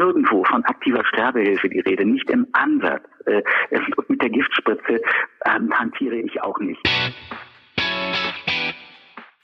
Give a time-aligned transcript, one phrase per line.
[0.00, 3.04] nirgendwo von aktiver Sterbehilfe die Rede, nicht im Ansatz.
[3.26, 3.42] Äh,
[3.96, 5.00] und mit der Giftspritze
[5.44, 6.80] ähm, hantiere ich auch nicht.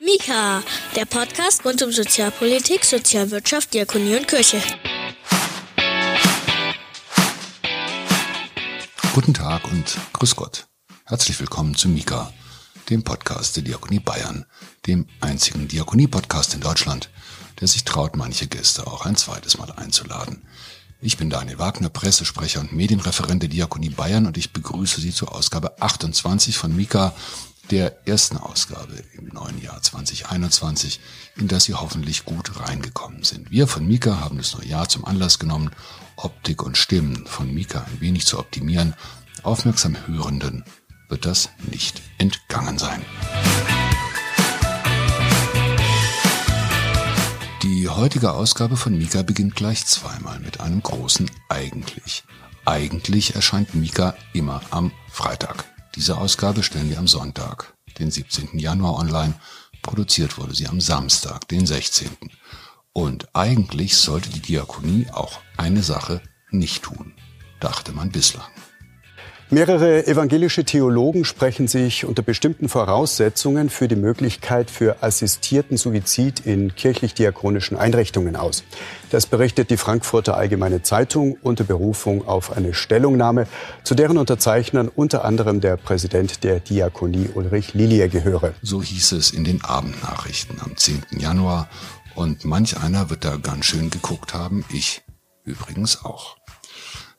[0.01, 0.63] Mika,
[0.97, 4.59] der Podcast rund um Sozialpolitik, Sozialwirtschaft, Diakonie und Kirche.
[9.15, 10.67] Guten Tag und Grüß Gott.
[11.07, 12.31] Herzlich willkommen zu Mika,
[12.91, 14.45] dem Podcast der Diakonie Bayern,
[14.87, 17.11] dem einzigen Diakonie-Podcast in Deutschland,
[17.61, 20.43] der sich traut, manche Gäste auch ein zweites Mal einzuladen.
[21.01, 25.35] Ich bin Daniel Wagner, Pressesprecher und Medienreferent der Diakonie Bayern und ich begrüße Sie zur
[25.35, 27.15] Ausgabe 28 von Mika,
[27.71, 31.01] der ersten Ausgabe im neuen Jahr 2021,
[31.37, 33.51] in das Sie hoffentlich gut reingekommen sind.
[33.51, 35.71] Wir von Mika haben das neue Jahr zum Anlass genommen,
[36.17, 38.95] Optik und Stimmen von Mika ein wenig zu optimieren.
[39.43, 40.65] Aufmerksam Hörenden
[41.09, 43.05] wird das nicht entgangen sein.
[47.67, 52.23] Die heutige Ausgabe von Mika beginnt gleich zweimal mit einem großen Eigentlich.
[52.65, 55.65] Eigentlich erscheint Mika immer am Freitag.
[55.97, 58.61] Diese Ausgabe stellen wir am Sonntag, den 17.
[58.61, 59.35] Januar online.
[59.83, 62.09] Produziert wurde sie am Samstag, den 16.
[62.93, 66.23] Und eigentlich sollte die Diakonie auch eine Sache
[66.53, 67.15] nicht tun,
[67.59, 68.47] dachte man bislang.
[69.49, 76.75] Mehrere evangelische Theologen sprechen sich unter bestimmten Voraussetzungen für die Möglichkeit für assistierten Suizid in
[76.75, 78.65] kirchlich-diakonischen Einrichtungen aus.
[79.11, 83.47] Das berichtet die Frankfurter Allgemeine Zeitung unter Berufung auf eine Stellungnahme,
[83.85, 88.53] zu deren Unterzeichnern unter anderem der Präsident der Diakonie Ulrich Lilie gehöre.
[88.63, 91.05] So hieß es in den Abendnachrichten am 10.
[91.21, 91.69] Januar.
[92.17, 95.03] Und manch einer wird da ganz schön geguckt haben, ich
[95.45, 96.37] übrigens auch.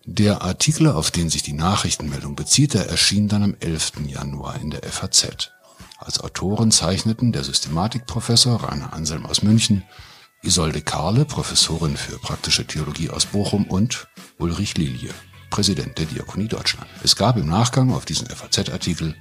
[0.09, 3.91] Der Artikel, auf den sich die Nachrichtenmeldung bezieht, erschien dann am 11.
[4.07, 5.51] Januar in der FAZ.
[5.97, 9.83] Als Autoren zeichneten der Systematikprofessor Rainer Anselm aus München,
[10.43, 14.07] Isolde Karle, Professorin für praktische Theologie aus Bochum und
[14.39, 15.13] Ulrich Lilie,
[15.49, 16.87] Präsident der Diakonie Deutschland.
[17.03, 19.13] Es gab im Nachgang auf diesen FAZ-Artikel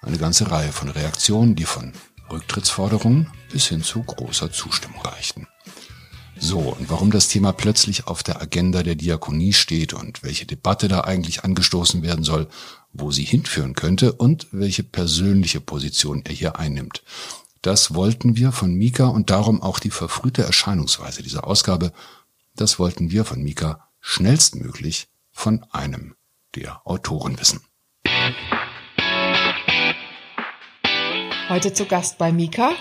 [0.00, 1.92] eine ganze Reihe von Reaktionen, die von
[2.30, 5.46] Rücktrittsforderungen bis hin zu großer Zustimmung reichten.
[6.42, 10.88] So, und warum das Thema plötzlich auf der Agenda der Diakonie steht und welche Debatte
[10.88, 12.48] da eigentlich angestoßen werden soll,
[12.94, 17.02] wo sie hinführen könnte und welche persönliche Position er hier einnimmt.
[17.60, 21.92] Das wollten wir von Mika und darum auch die verfrühte Erscheinungsweise dieser Ausgabe,
[22.56, 26.14] das wollten wir von Mika schnellstmöglich von einem
[26.54, 27.60] der Autoren wissen.
[31.50, 32.72] Heute zu Gast bei Mika.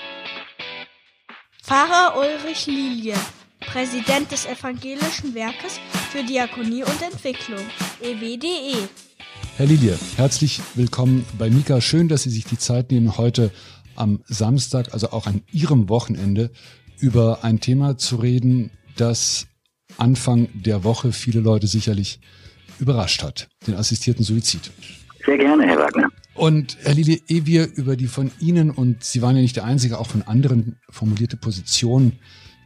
[1.62, 3.16] Pfarrer Ulrich Lilie.
[3.60, 5.80] Präsident des Evangelischen Werkes
[6.12, 7.62] für Diakonie und Entwicklung,
[8.02, 8.90] EWDE.
[9.58, 11.82] Herr Lilie, herzlich willkommen bei Mika.
[11.82, 13.52] Schön, dass Sie sich die Zeit nehmen, heute
[13.96, 16.52] am Samstag, also auch an Ihrem Wochenende,
[17.00, 19.48] über ein Thema zu reden, das
[19.98, 22.20] Anfang der Woche viele Leute sicherlich
[22.80, 24.72] überrascht hat, den assistierten Suizid.
[25.26, 26.08] Sehr gerne, Herr Wagner.
[26.34, 29.66] Und Herr Lilie, ehe wir über die von Ihnen, und Sie waren ja nicht der
[29.66, 32.14] Einzige, auch von anderen formulierte Position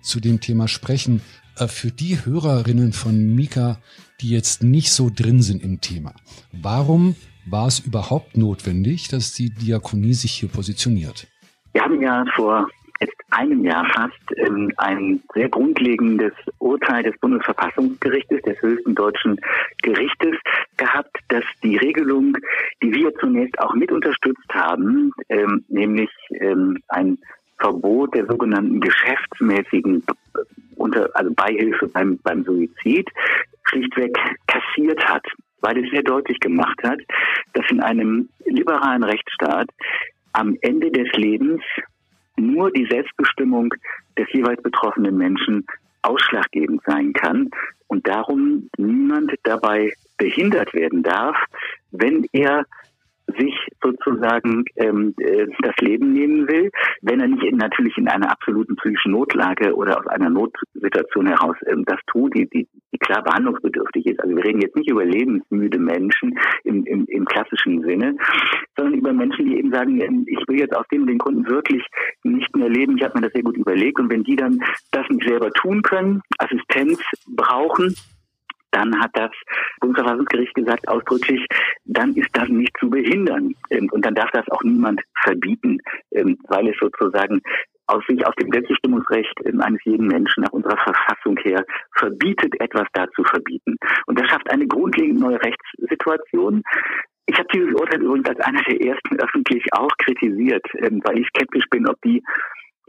[0.03, 1.21] zu dem Thema sprechen.
[1.57, 3.77] Äh, für die Hörerinnen von Mika,
[4.21, 6.13] die jetzt nicht so drin sind im Thema,
[6.51, 7.15] warum
[7.45, 11.27] war es überhaupt notwendig, dass die Diakonie sich hier positioniert?
[11.73, 12.69] Wir haben ja vor
[12.99, 19.39] jetzt einem Jahr fast ähm, ein sehr grundlegendes Urteil des Bundesverfassungsgerichtes, des höchsten deutschen
[19.81, 20.35] Gerichtes,
[20.77, 22.35] gehabt, dass die Regelung,
[22.81, 26.09] die wir zunächst auch mit unterstützt haben, ähm, nämlich
[26.39, 27.17] ähm, ein
[27.63, 30.03] Verbot der sogenannten geschäftsmäßigen
[30.75, 33.09] unter, also Beihilfe beim, beim Suizid
[33.63, 35.25] schlichtweg kassiert hat,
[35.62, 37.00] weil es sehr deutlich gemacht hat,
[37.53, 39.69] dass in einem liberalen Rechtsstaat
[40.34, 41.62] am Ende des Lebens
[42.35, 43.74] nur die Selbstbestimmung
[44.18, 45.66] des jeweils betroffenen Menschen
[46.01, 47.50] ausschlaggebend sein kann
[47.88, 51.38] und darum niemand dabei behindert werden darf,
[51.91, 52.66] wenn er
[53.28, 58.31] sich sozusagen ähm, äh, das Leben nehmen will, wenn er nicht in, natürlich in einer
[58.31, 63.23] absoluten psychischen Notlage oder aus einer Notsituation heraus ähm, das tut, die, die, die klar
[63.23, 64.19] behandlungsbedürftig ist.
[64.19, 68.15] Also wir reden jetzt nicht über lebensmüde Menschen im, im, im klassischen Sinne,
[68.75, 71.83] sondern über Menschen, die eben sagen, ich will jetzt aus dem den Gründen wirklich
[72.24, 72.97] nicht mehr leben.
[72.97, 74.59] Ich habe mir das sehr gut überlegt und wenn die dann
[74.92, 77.95] das nicht selber tun können, Assistenz brauchen,
[78.73, 79.31] dann hat das
[79.79, 81.45] Bundesverfassungsgericht gesagt ausdrücklich,
[81.85, 83.53] dann ist das nicht zu behindern.
[83.69, 85.79] Ähm, und dann darf das auch niemand verbieten,
[86.11, 87.41] ähm, weil es sozusagen
[87.87, 91.65] aus sich aus dem Selbstbestimmungsrecht ähm, eines jeden Menschen nach unserer Verfassung her
[91.95, 93.75] verbietet, etwas da zu verbieten.
[94.07, 96.63] Und das schafft eine grundlegend neue Rechtssituation.
[97.25, 101.65] Ich habe dieses Urteil übrigens als einer der ersten öffentlich auch kritisiert, weil ich skeptisch
[101.69, 102.21] bin, ob die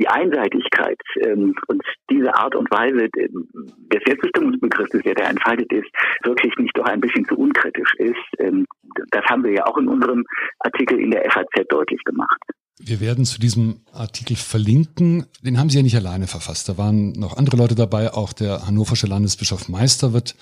[0.01, 5.89] die Einseitigkeit ähm, und diese Art und Weise des Selbstbestimmungsbegriffs, der da entfaltet ist,
[6.25, 8.17] wirklich nicht doch ein bisschen zu unkritisch ist.
[8.39, 8.67] Ähm,
[9.11, 10.25] das haben wir ja auch in unserem
[10.61, 12.41] Artikel in der FAZ deutlich gemacht.
[12.79, 15.27] Wir werden zu diesem Artikel verlinken.
[15.43, 16.69] Den haben Sie ja nicht alleine verfasst.
[16.69, 18.13] Da waren noch andere Leute dabei.
[18.13, 20.35] Auch der hannoversche Landesbischof Meister wird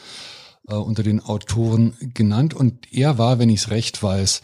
[0.68, 2.54] äh, unter den Autoren genannt.
[2.54, 4.42] Und er war, wenn ich es recht weiß,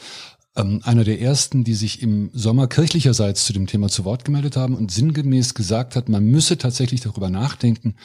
[0.58, 4.56] ähm, einer der ersten, die sich im Sommer kirchlicherseits zu dem Thema zu Wort gemeldet
[4.56, 7.96] haben und sinngemäß gesagt hat, man müsse tatsächlich darüber nachdenken,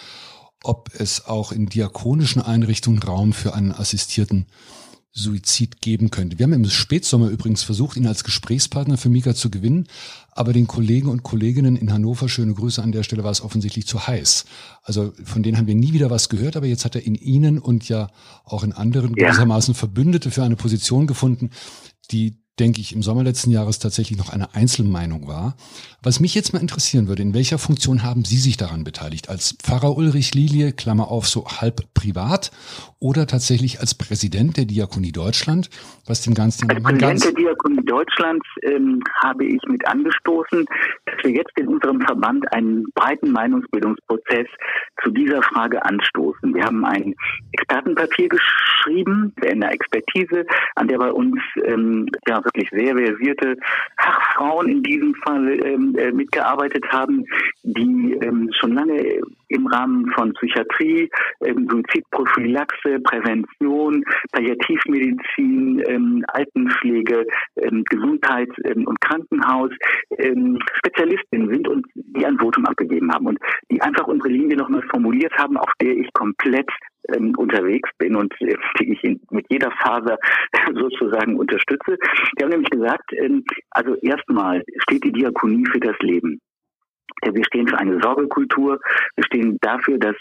[0.64, 4.46] ob es auch in diakonischen Einrichtungen Raum für einen assistierten
[5.16, 6.40] Suizid geben könnte.
[6.40, 9.88] Wir haben im Spätsommer übrigens versucht, ihn als Gesprächspartner für Mika zu gewinnen,
[10.32, 13.86] aber den Kollegen und Kolleginnen in Hannover, schöne Grüße an der Stelle, war es offensichtlich
[13.86, 14.46] zu heiß.
[14.82, 17.60] Also von denen haben wir nie wieder was gehört, aber jetzt hat er in Ihnen
[17.60, 18.10] und ja
[18.44, 19.28] auch in anderen ja.
[19.28, 21.52] gewissermaßen Verbündete für eine Position gefunden,
[22.10, 25.56] die denke ich, im Sommer letzten Jahres tatsächlich noch eine Einzelmeinung war.
[26.04, 29.30] Was mich jetzt mal interessieren würde, in welcher Funktion haben Sie sich daran beteiligt?
[29.30, 32.52] Als Pfarrer Ulrich Lilie, Klammer auf, so halb privat
[33.00, 35.70] oder tatsächlich als Präsident der Diakonie Deutschland,
[36.06, 36.70] was dem Ganzen...
[36.70, 40.66] Als Präsident der Diakonie Deutschlands ähm, habe ich mit angestoßen,
[41.06, 44.48] dass wir jetzt in unserem Verband einen breiten Meinungsbildungsprozess
[45.04, 46.54] zu dieser Frage anstoßen.
[46.54, 47.16] Wir haben ein
[47.54, 50.46] Expertenpapier geschrieben, in der Expertise,
[50.76, 53.58] an der bei uns ähm, ja, wirklich sehr versierte
[53.98, 57.26] Fachfrauen in diesem Fall ähm, äh, mitgearbeitet haben,
[57.64, 61.10] die ähm, schon lange im Rahmen von Psychiatrie,
[61.46, 67.26] ähm, Suizidprophylaxe, Prävention, Palliativmedizin, ähm, Altenpflege,
[67.58, 69.72] ähm, Gesundheit ähm, und Krankenhaus
[70.18, 73.40] ähm, Spezialistinnen sind und die ein Votum abgegeben haben und
[73.72, 76.70] die einfach unsere Linie nochmal formuliert haben, auf der ich komplett
[77.14, 80.18] ähm, unterwegs bin und äh, die ich mit jeder Faser
[80.74, 81.98] sozusagen unterstütze.
[82.38, 86.40] Die haben nämlich gesagt, ähm, also erstmal steht die Diakonie für das Leben.
[87.22, 88.80] Wir stehen für eine Sorgekultur.
[89.16, 90.16] Wir stehen dafür, dass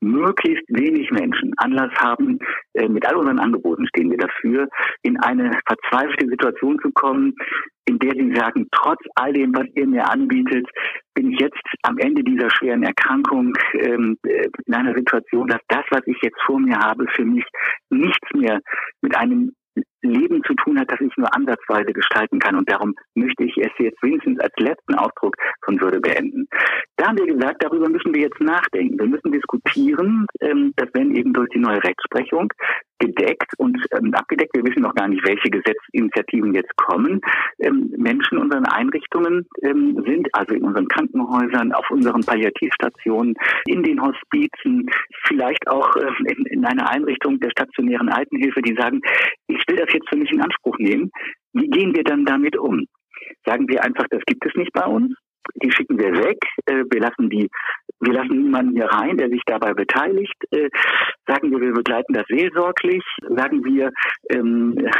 [0.00, 2.38] möglichst wenig Menschen Anlass haben,
[2.74, 4.68] äh, mit all unseren Angeboten stehen wir dafür,
[5.02, 7.34] in eine verzweifelte Situation zu kommen,
[7.86, 10.66] in der sie sagen, trotz all dem, was ihr mir anbietet,
[11.14, 15.84] bin ich jetzt am Ende dieser schweren Erkrankung ähm, äh, in einer Situation, dass das,
[15.90, 17.44] was ich jetzt vor mir habe, für mich
[17.90, 18.60] nichts mehr
[19.02, 19.52] mit einem
[20.02, 22.56] Leben zu tun hat, das ich nur ansatzweise gestalten kann.
[22.56, 26.48] Und darum möchte ich es jetzt wenigstens als letzten Ausdruck von Würde beenden.
[26.96, 28.98] Da haben wir gesagt, darüber müssen wir jetzt nachdenken.
[28.98, 32.52] Wir müssen diskutieren, ähm, dass wenn eben durch die neue Rechtsprechung
[33.00, 37.20] gedeckt und ähm, abgedeckt, wir wissen noch gar nicht, welche Gesetzinitiativen jetzt kommen,
[37.58, 43.34] ähm, Menschen in unseren Einrichtungen ähm, sind, also in unseren Krankenhäusern, auf unseren Palliativstationen,
[43.66, 44.88] in den Hospizen,
[45.26, 49.00] vielleicht auch äh, in, in einer Einrichtung der stationären Altenhilfe, die sagen,
[49.48, 51.10] ich will das jetzt für mich in Anspruch nehmen.
[51.52, 52.86] Wie gehen wir dann damit um?
[53.44, 55.14] Sagen wir einfach, das gibt es nicht bei uns?
[55.62, 56.38] Die schicken wir weg.
[56.66, 57.48] Äh, wir lassen die,
[58.00, 60.34] wir lassen niemanden hier rein, der sich dabei beteiligt.
[60.50, 60.68] Äh,
[61.26, 63.04] sagen wir, wir begleiten das seelsorglich.
[63.28, 63.90] Sagen wir,
[64.30, 64.90] ähm, äh,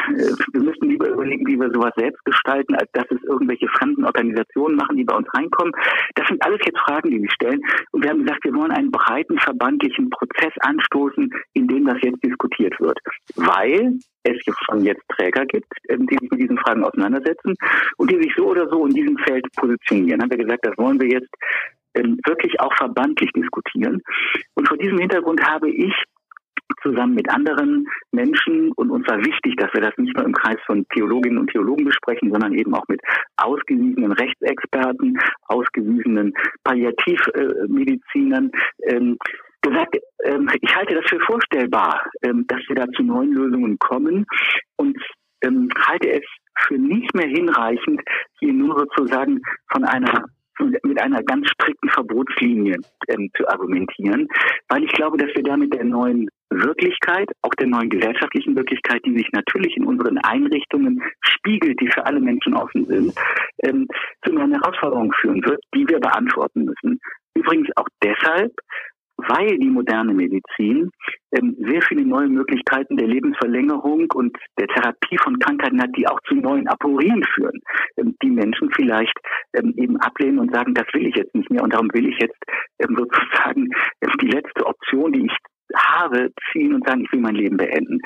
[0.53, 4.77] wir müssen lieber überlegen, wie wir sowas selbst gestalten, als dass es irgendwelche fremden Organisationen
[4.77, 5.73] machen, die bei uns reinkommen.
[6.15, 7.61] Das sind alles jetzt Fragen, die wir stellen.
[7.93, 12.23] Und wir haben gesagt, wir wollen einen breiten verbandlichen Prozess anstoßen, in dem das jetzt
[12.25, 12.99] diskutiert wird.
[13.37, 14.37] Weil es
[14.67, 17.55] schon jetzt Träger gibt, ähm, die sich mit diesen Fragen auseinandersetzen
[17.97, 20.23] und die sich so oder so in diesem Feld positionieren.
[20.23, 21.31] Haben wir gesagt, das wollen wir jetzt
[21.95, 24.03] ähm, wirklich auch verbandlich diskutieren.
[24.55, 25.93] Und vor diesem Hintergrund habe ich
[26.83, 30.59] zusammen mit anderen Menschen und uns war wichtig, dass wir das nicht nur im Kreis
[30.67, 33.01] von Theologinnen und Theologen besprechen, sondern eben auch mit
[33.37, 36.33] ausgewiesenen Rechtsexperten, ausgewiesenen
[36.65, 38.51] Palliativmedizinern,
[38.85, 39.19] ähm,
[39.63, 44.27] gesagt, ähm, ich halte das für vorstellbar, ähm, dass wir da zu neuen Lösungen kommen
[44.77, 44.97] und
[45.43, 46.25] ähm, halte es
[46.67, 48.01] für nicht mehr hinreichend,
[48.39, 49.41] hier nur sozusagen
[49.73, 50.25] von einer
[50.83, 52.77] mit einer ganz strikten Verbotslinie
[53.09, 54.29] ähm, zu argumentieren,
[54.69, 59.17] weil ich glaube, dass wir damit der neuen Wirklichkeit, auch der neuen gesellschaftlichen Wirklichkeit, die
[59.17, 63.15] sich natürlich in unseren Einrichtungen spiegelt, die für alle Menschen offen sind,
[63.63, 63.87] ähm,
[64.25, 67.01] zu neuen Herausforderungen führen wird, die wir beantworten müssen.
[67.35, 68.53] Übrigens auch deshalb,
[69.29, 70.91] weil die moderne Medizin
[71.33, 76.21] ähm, sehr viele neue Möglichkeiten der Lebensverlängerung und der Therapie von Krankheiten hat, die auch
[76.29, 77.61] zu neuen Aporien führen,
[77.97, 79.17] ähm, die Menschen vielleicht
[79.55, 82.19] ähm, eben ablehnen und sagen, das will ich jetzt nicht mehr und darum will ich
[82.21, 82.39] jetzt
[82.79, 83.69] ähm, sozusagen
[84.03, 85.37] ähm, die letzte Option, die ich
[85.77, 88.01] habe, ziehen und sagen, ich will mein Leben beenden.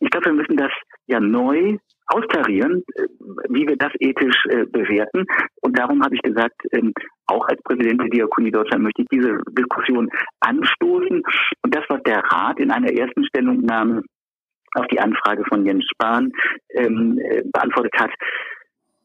[0.00, 0.72] Ich glaube, wir müssen das
[1.06, 3.06] ja neu austarieren, äh,
[3.48, 5.24] wie wir das ethisch äh, bewerten.
[5.62, 6.92] Und darum habe ich gesagt, ähm,
[7.26, 11.22] auch als Präsident der Diakonie Deutschland möchte ich diese Diskussion anstoßen.
[11.62, 14.02] Und das, was der Rat in einer ersten Stellungnahme
[14.74, 16.32] auf die Anfrage von Jens Spahn
[16.74, 18.10] ähm, äh, beantwortet hat,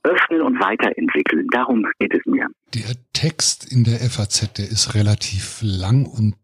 [0.04, 1.48] öffnen und weiterentwickeln.
[1.52, 2.48] Darum geht es mir.
[2.74, 6.38] Der Text in der FAZ, der ist relativ lang und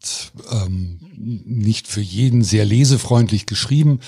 [0.51, 3.99] ähm, nicht für jeden sehr lesefreundlich geschrieben.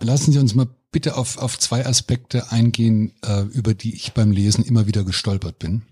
[0.00, 4.30] Lassen Sie uns mal bitte auf, auf zwei Aspekte eingehen, äh, über die ich beim
[4.30, 5.82] Lesen immer wieder gestolpert bin.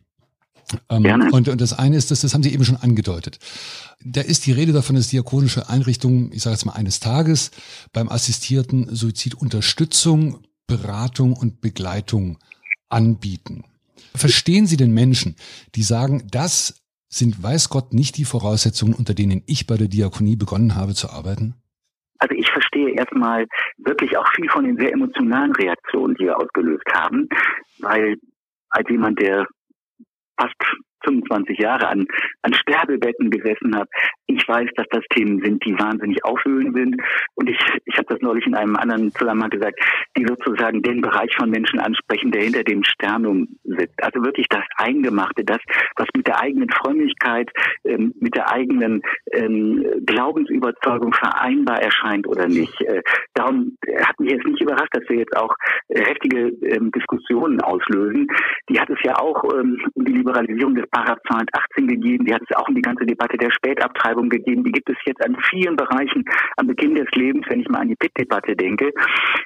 [0.88, 1.30] Ähm, Gerne.
[1.33, 3.38] Und, und das eine ist, dass, das haben Sie eben schon angedeutet.
[4.04, 7.50] Da ist die Rede davon, dass diakonische Einrichtungen, ich sage jetzt mal eines Tages,
[7.92, 12.38] beim assistierten Suizid Unterstützung, Beratung und Begleitung
[12.88, 13.64] anbieten.
[14.14, 15.37] Verstehen Sie den Menschen,
[15.75, 20.37] die sagen, das sind, weiß Gott, nicht die Voraussetzungen, unter denen ich bei der Diakonie
[20.37, 21.54] begonnen habe zu arbeiten?
[22.19, 23.47] Also ich verstehe erstmal
[23.78, 27.28] wirklich auch viel von den sehr emotionalen Reaktionen, die wir ausgelöst haben,
[27.78, 28.16] weil
[28.70, 29.47] als jemand, der
[30.38, 30.54] fast
[31.04, 32.06] 25 Jahre an,
[32.42, 33.88] an Sterbebetten gesessen habe.
[34.37, 37.02] Ich weiß, dass das Themen sind, die wahnsinnig aufwühlend sind.
[37.34, 39.80] Und ich, ich habe das neulich in einem anderen Zusammenhang gesagt,
[40.16, 44.02] die sozusagen den Bereich von Menschen ansprechen, der hinter dem Sternum sitzt.
[44.02, 45.58] Also wirklich das Eingemachte, das,
[45.96, 47.50] was mit der eigenen Frömmigkeit,
[47.84, 52.80] ähm, mit der eigenen ähm, Glaubensüberzeugung vereinbar erscheint oder nicht.
[52.82, 53.02] Äh,
[53.34, 55.54] darum hat mich jetzt nicht überrascht, dass wir jetzt auch
[55.88, 58.28] äh, heftige ähm, Diskussionen auslösen.
[58.68, 62.42] Die hat es ja auch ähm, um die Liberalisierung des Paragraph 218 gegeben, die hat
[62.49, 64.64] es auch um die ganze Debatte der Spätabtreibung gegeben.
[64.64, 66.24] Die gibt es jetzt an vielen Bereichen
[66.56, 68.92] am Beginn des Lebens, wenn ich mal an die PIT-Debatte denke.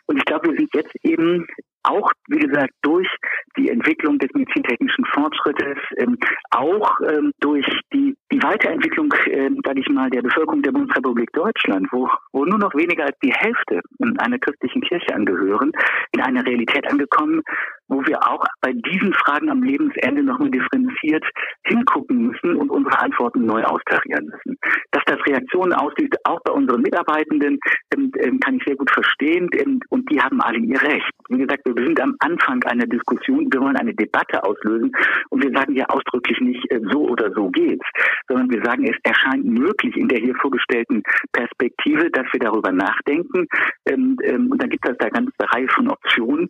[0.06, 1.46] Und ich glaube, wir sind jetzt eben
[1.84, 3.08] auch, wie gesagt, durch
[3.56, 6.18] die Entwicklung des medizintechnischen Fortschrittes, ähm,
[6.50, 11.86] auch ähm, durch die, die Weiterentwicklung, ähm, sage ich mal, der Bevölkerung der Bundesrepublik Deutschland,
[11.92, 13.80] wo, wo nur noch weniger als die Hälfte
[14.18, 15.72] einer christlichen Kirche angehören,
[16.12, 17.42] in eine Realität angekommen,
[17.88, 21.24] wo wir auch bei diesen Fragen am Lebensende nochmal differenziert
[21.66, 24.58] hingucken müssen und unsere Antworten neu austarieren müssen.
[24.90, 27.58] Dass das Reaktionen auslöst, auch bei unseren Mitarbeitenden,
[27.94, 29.48] ähm, ähm, kann ich sehr gut verstehen
[29.90, 31.10] und die haben alle ihr Recht.
[31.28, 34.92] Wie gesagt, wir sind am Anfang einer Diskussion, wir wollen eine Debatte auslösen
[35.30, 37.86] und wir sagen ja ausdrücklich nicht äh, so oder so geht's,
[38.28, 43.46] sondern wir sagen, es erscheint möglich in der hier vorgestellten Perspektive, dass wir darüber nachdenken
[43.86, 44.16] ähm,
[44.50, 46.48] und dann gibt es da eine ganze Reihe von Optionen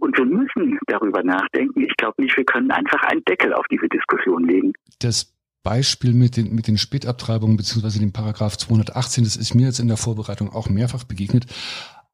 [0.00, 1.82] und wir müssen darüber nachdenken.
[1.82, 4.72] Ich glaube nicht, wir können einfach einen Deckel auf diese Diskussion legen.
[5.00, 9.80] Das Beispiel mit den, mit den Spätabtreibungen beziehungsweise dem Paragraph 218, das ist mir jetzt
[9.80, 11.46] in der Vorbereitung auch mehrfach begegnet.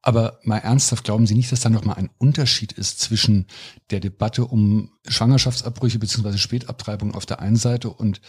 [0.01, 3.47] Aber mal ernsthaft, glauben Sie nicht, dass da nochmal ein Unterschied ist zwischen
[3.89, 8.21] der Debatte um Schwangerschaftsabbrüche beziehungsweise Spätabtreibung auf der einen Seite und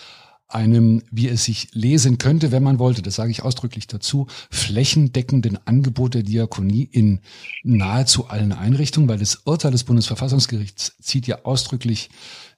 [0.48, 5.58] einem, wie es sich lesen könnte, wenn man wollte, das sage ich ausdrücklich dazu, flächendeckenden
[5.66, 7.20] Angebot der Diakonie in
[7.62, 12.08] nahezu allen Einrichtungen, weil das Urteil des Bundesverfassungsgerichts zieht ja ausdrücklich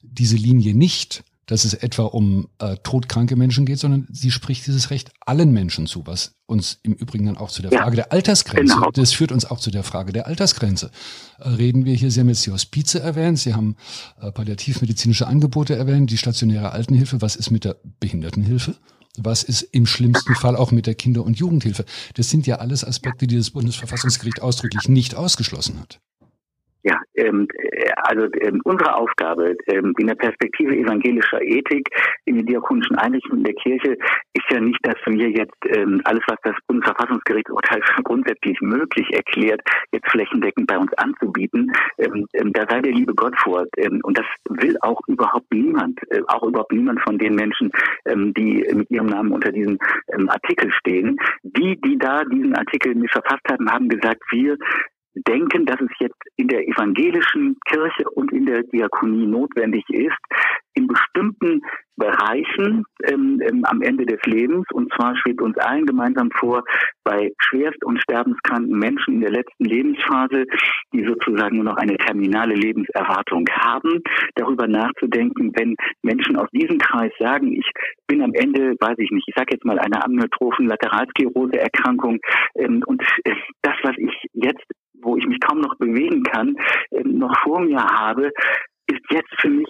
[0.01, 4.89] diese Linie nicht dass es etwa um äh, todkranke Menschen geht, sondern sie spricht dieses
[4.89, 8.11] Recht allen Menschen zu, was uns im Übrigen dann auch zu der ja, Frage der
[8.11, 8.91] Altersgrenze, genau.
[8.91, 10.91] das führt uns auch zu der Frage der Altersgrenze.
[11.39, 13.75] Äh, reden wir hier, Sie haben jetzt die Hospize erwähnt, Sie haben
[14.21, 18.75] äh, palliativmedizinische Angebote erwähnt, die stationäre Altenhilfe, was ist mit der Behindertenhilfe?
[19.17, 21.83] Was ist im schlimmsten Fall auch mit der Kinder- und Jugendhilfe?
[22.13, 25.99] Das sind ja alles Aspekte, die das Bundesverfassungsgericht ausdrücklich nicht ausgeschlossen hat.
[26.83, 31.89] Ja, ähm, äh, also ähm, unsere Aufgabe ähm, in der Perspektive evangelischer Ethik
[32.25, 33.97] in den diakonischen Einrichtungen der Kirche
[34.33, 39.61] ist ja nicht, dass wir jetzt ähm, alles, was das Bundesverfassungsgerichtsurteil grundsätzlich möglich erklärt,
[39.91, 41.71] jetzt flächendeckend bei uns anzubieten.
[41.97, 43.65] Ähm, ähm, da sei der liebe Gott vor.
[43.77, 47.71] Ähm, und das will auch überhaupt niemand, äh, auch überhaupt niemand von den Menschen,
[48.05, 49.77] ähm, die mit ihrem Namen unter diesem
[50.13, 51.17] ähm, Artikel stehen.
[51.43, 54.57] Die, die da diesen Artikel nicht verfasst haben, haben gesagt, wir
[55.15, 60.17] denken, dass es jetzt in der evangelischen Kirche und in der Diakonie notwendig ist,
[60.73, 61.61] in bestimmten
[61.97, 66.63] Bereichen ähm, ähm, am Ende des Lebens, und zwar schwebt uns allen gemeinsam vor,
[67.03, 70.45] bei schwerst und sterbenskranken Menschen in der letzten Lebensphase,
[70.93, 74.01] die sozusagen nur noch eine terminale Lebenserwartung haben,
[74.35, 77.69] darüber nachzudenken, wenn Menschen aus diesem Kreis sagen, ich
[78.07, 82.19] bin am Ende, weiß ich nicht, ich sage jetzt mal eine amyotrophen Lateralsklerose-Erkrankung
[82.55, 84.65] ähm, und äh, das, was ich jetzt
[85.01, 86.55] wo ich mich kaum noch bewegen kann,
[86.91, 88.31] äh, noch vor mir habe,
[88.87, 89.67] ist jetzt für mich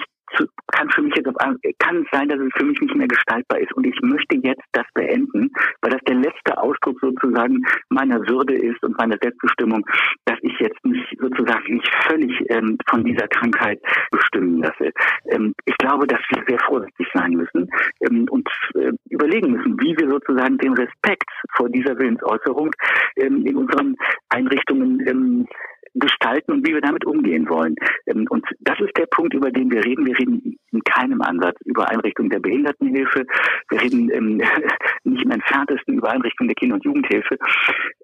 [0.71, 3.07] kann für mich jetzt auf einmal, kann es sein, dass es für mich nicht mehr
[3.07, 3.73] gestaltbar ist.
[3.73, 8.81] Und ich möchte jetzt das beenden, weil das der letzte Ausdruck sozusagen meiner Würde ist
[8.83, 9.85] und meiner Selbstbestimmung,
[10.25, 13.79] dass ich jetzt mich sozusagen nicht völlig ähm, von dieser Krankheit
[14.11, 14.91] bestimmen lasse.
[15.29, 17.69] Ähm, ich glaube, dass wir sehr vorsichtig sein müssen
[18.01, 22.71] ähm, und äh, überlegen müssen, wie wir sozusagen den Respekt vor dieser Willensäußerung
[23.17, 23.95] ähm, in unseren
[24.29, 25.47] Einrichtungen ähm,
[25.93, 27.75] gestalten und wie wir damit umgehen wollen.
[28.07, 30.05] Ähm, und das ist der Punkt, über den wir reden.
[30.05, 33.25] Wir reden in keinem Ansatz über Einrichtung der Behindertenhilfe.
[33.69, 34.37] Wir reden ähm,
[35.03, 37.37] nicht im entferntesten über Einrichtung der Kinder- und Jugendhilfe.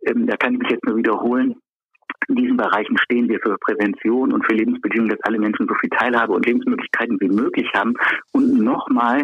[0.06, 1.56] Ähm, da kann ich mich jetzt nur wiederholen.
[2.28, 5.90] in diesen Bereichen stehen wir für Prävention und für Lebensbedingungen, dass alle Menschen so viel
[5.90, 7.94] Teilhabe und Lebensmöglichkeiten wie möglich haben.
[8.34, 9.24] Und nochmal,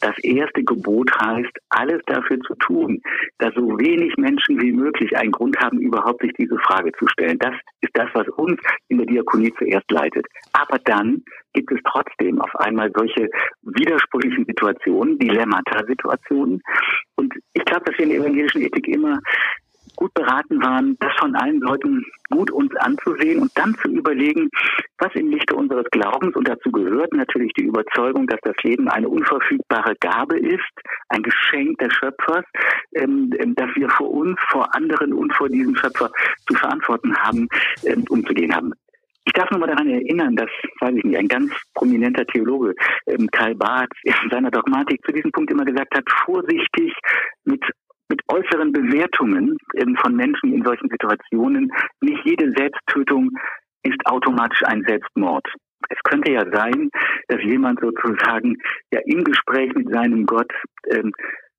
[0.00, 3.00] das erste Gebot heißt, alles dafür zu tun,
[3.38, 7.38] dass so wenig Menschen wie möglich einen Grund haben, überhaupt sich diese Frage zu stellen.
[7.38, 10.26] Das ist das, was uns in der Diakonie zuerst leitet.
[10.52, 13.28] Aber dann gibt es trotzdem auf einmal solche
[13.62, 16.62] widersprüchlichen Situationen, Dilemmata-Situationen.
[17.16, 19.18] Und ich glaube, dass wir in der evangelischen Ethik immer
[19.96, 24.50] gut beraten waren, das von allen Leuten gut uns anzusehen und dann zu überlegen,
[24.98, 29.08] was im Lichte unseres Glaubens, und dazu gehört natürlich die Überzeugung, dass das Leben eine
[29.08, 30.70] unverfügbare Gabe ist,
[31.08, 32.44] ein Geschenk des Schöpfers,
[32.94, 36.10] ähm, ähm dass wir vor uns, vor anderen und vor diesem Schöpfer
[36.48, 37.48] zu verantworten haben,
[37.84, 38.72] ähm, umzugehen haben.
[39.26, 42.74] Ich darf nur mal daran erinnern, dass, weiß ich nicht, ein ganz prominenter Theologe,
[43.06, 46.92] ähm, Karl Barth, in seiner Dogmatik zu diesem Punkt immer gesagt hat, vorsichtig
[47.44, 47.62] mit
[48.10, 51.72] mit äußeren Bewertungen ähm, von Menschen in solchen Situationen.
[52.00, 53.30] Nicht jede Selbsttötung
[53.82, 55.46] ist automatisch ein Selbstmord.
[55.88, 56.90] Es könnte ja sein,
[57.28, 58.56] dass jemand sozusagen
[58.92, 60.52] ja im Gespräch mit seinem Gott
[60.90, 61.12] ähm,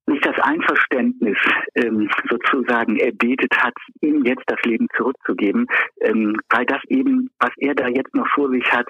[0.08, 1.38] nicht das Einverständnis
[1.76, 5.68] ähm, sozusagen erbetet hat, ihm jetzt das Leben zurückzugeben,
[6.02, 8.88] ähm, weil das eben, was er da jetzt noch vor sich hat,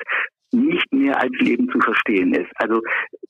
[0.51, 2.51] nicht mehr als Leben zu verstehen ist.
[2.55, 2.81] Also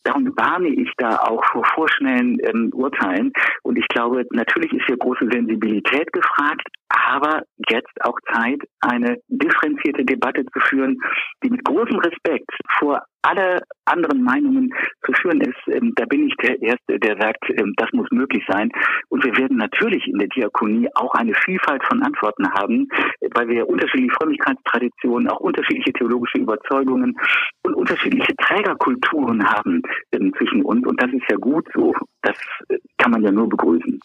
[0.03, 3.31] darum warne ich da auch vor vorschnellen ähm, Urteilen.
[3.63, 10.03] Und ich glaube, natürlich ist hier große Sensibilität gefragt, aber jetzt auch Zeit, eine differenzierte
[10.03, 10.97] Debatte zu führen,
[11.43, 12.49] die mit großem Respekt
[12.79, 14.73] vor alle anderen Meinungen
[15.05, 18.43] zu führen ist, ähm, da bin ich der Erste, der sagt, ähm, das muss möglich
[18.47, 18.69] sein.
[19.09, 22.87] Und wir werden natürlich in der Diakonie auch eine Vielfalt von Antworten haben,
[23.33, 27.15] weil wir unterschiedliche Frömmigkeitstraditionen, auch unterschiedliche theologische Überzeugungen
[27.63, 30.85] und unterschiedliche Trägerkulturen haben ähm, zwischen uns.
[30.85, 31.93] Und das ist ja gut so.
[32.21, 32.35] Das
[32.69, 33.99] äh, kann man ja nur begrüßen.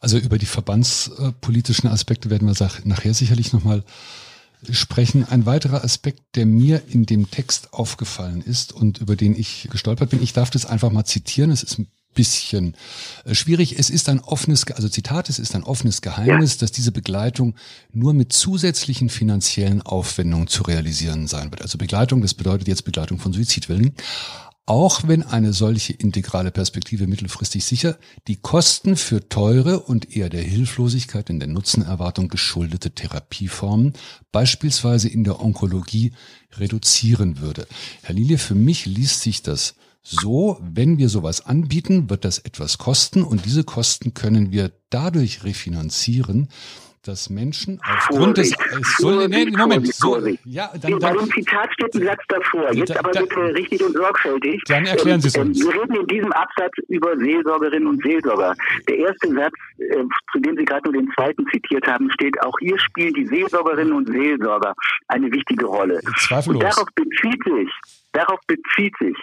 [0.00, 3.82] Also über die verbandspolitischen Aspekte werden wir nachher sicherlich nochmal
[4.70, 5.24] sprechen.
[5.24, 10.10] Ein weiterer Aspekt, der mir in dem Text aufgefallen ist und über den ich gestolpert
[10.10, 12.74] bin, ich darf das einfach mal zitieren, es ist ein bisschen
[13.24, 13.78] äh, schwierig.
[13.78, 17.54] Es ist ein offenes, also Zitat, es ist ein offenes Geheimnis, dass diese Begleitung
[17.92, 21.62] nur mit zusätzlichen finanziellen Aufwendungen zu realisieren sein wird.
[21.62, 23.94] Also Begleitung, das bedeutet jetzt Begleitung von Suizidwillen
[24.66, 30.42] auch wenn eine solche integrale Perspektive mittelfristig sicher die Kosten für teure und eher der
[30.42, 33.94] Hilflosigkeit in der Nutzenerwartung geschuldete Therapieformen,
[34.32, 36.12] beispielsweise in der Onkologie,
[36.52, 37.66] reduzieren würde.
[38.02, 42.78] Herr Lilie, für mich liest sich das so, wenn wir sowas anbieten, wird das etwas
[42.78, 46.48] kosten und diese Kosten können wir dadurch refinanzieren,
[47.02, 48.56] dass Menschen aufgrund des äh,
[48.98, 52.72] soll, nee, Moment, so, ja, dann, dann, Bei dem Zitat steht ein Satz davor.
[52.74, 54.62] Jetzt aber bitte richtig und sorgfältig.
[54.66, 55.60] Dann erklären Sie es ähm, uns.
[55.60, 58.54] Wir reden in diesem Absatz über Seelsorgerinnen und Seelsorger.
[58.88, 62.54] Der erste Satz, äh, zu dem Sie gerade nur den zweiten zitiert haben, steht, auch
[62.60, 64.74] hier spielen die Seelsorgerinnen und Seelsorger
[65.08, 66.00] eine wichtige Rolle.
[66.18, 66.62] Zweifellos.
[66.62, 67.70] Und darauf bezieht sich,
[68.12, 69.16] darauf bezieht sich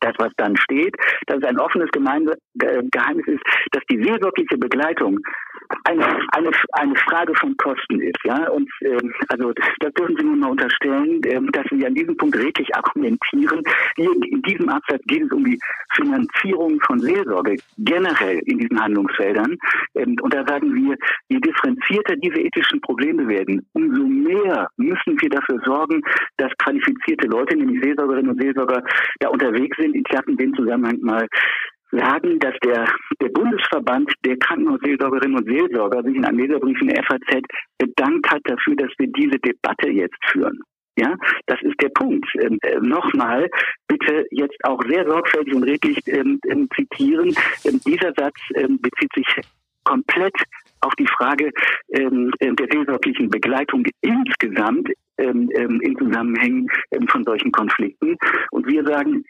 [0.00, 0.94] das, was dann steht,
[1.26, 5.20] dass es ein offenes Geheimnis ist, dass die seelsorgliche Begleitung
[5.84, 8.18] eine, eine, eine Frage von Kosten ist.
[8.24, 8.48] Ja?
[8.48, 12.36] Und ähm, also das dürfen Sie mir mal unterstellen, ähm, dass Sie an diesem Punkt
[12.36, 13.62] redlich argumentieren.
[13.96, 15.58] Hier in diesem Absatz geht es um die
[15.94, 19.56] Finanzierung von Seelsorge generell in diesen Handlungsfeldern.
[19.94, 20.96] Ähm, und da sagen wir,
[21.28, 26.02] je differenzierter diese ethischen Probleme werden, umso mehr müssen wir dafür sorgen,
[26.36, 28.82] dass qualifizierte Leute, nämlich Seelsorgerinnen und Seelsorger,
[29.20, 29.87] da unterwegs sind.
[29.94, 31.26] Ich habe in dem Zusammenhang mal
[31.90, 32.86] sagen, dass der,
[33.20, 37.42] der Bundesverband der Krankenhausseelsorgerinnen und Seelsorger sich in einem Leserbrief in der FAZ
[37.78, 40.60] bedankt hat dafür, dass wir diese Debatte jetzt führen.
[40.98, 41.14] Ja,
[41.46, 42.26] das ist der Punkt.
[42.40, 43.48] Ähm, äh, Nochmal,
[43.86, 47.36] bitte jetzt auch sehr sorgfältig und redlich ähm, ähm, zitieren.
[47.64, 49.26] Ähm, dieser Satz ähm, bezieht sich
[49.84, 50.34] komplett
[50.80, 51.52] auf die Frage
[51.92, 56.68] ähm, äh, der seelsorglichen Begleitung insgesamt in Zusammenhängen
[57.08, 58.16] von solchen Konflikten.
[58.52, 59.24] Und wir sagen,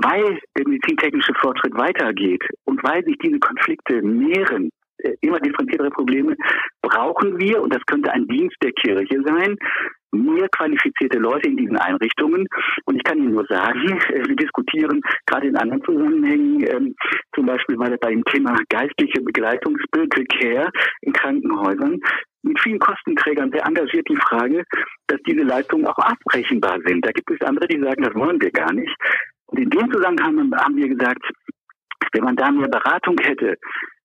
[0.00, 6.36] weil der medizintechnische Fortschritt weitergeht und weil sich diese Konflikte mehren, äh, immer differenziertere Probleme,
[6.82, 9.56] brauchen wir, und das könnte ein Dienst der Kirche sein,
[10.12, 12.46] mehr qualifizierte Leute in diesen Einrichtungen.
[12.84, 16.94] Und ich kann Ihnen nur sagen, äh, wir diskutieren gerade in anderen Zusammenhängen, ähm,
[17.34, 20.70] zum Beispiel bei, bei dem Thema geistliche Begleitung, Care
[21.02, 22.00] in Krankenhäusern,
[22.42, 24.62] mit vielen Kostenträgern sehr engagiert die Frage,
[25.08, 27.04] dass diese Leistungen auch abbrechenbar sind.
[27.04, 28.94] Da gibt es andere, die sagen, das wollen wir gar nicht.
[29.48, 31.22] Und in dem Zusammenhang haben wir gesagt,
[32.12, 33.56] wenn man da mehr Beratung hätte,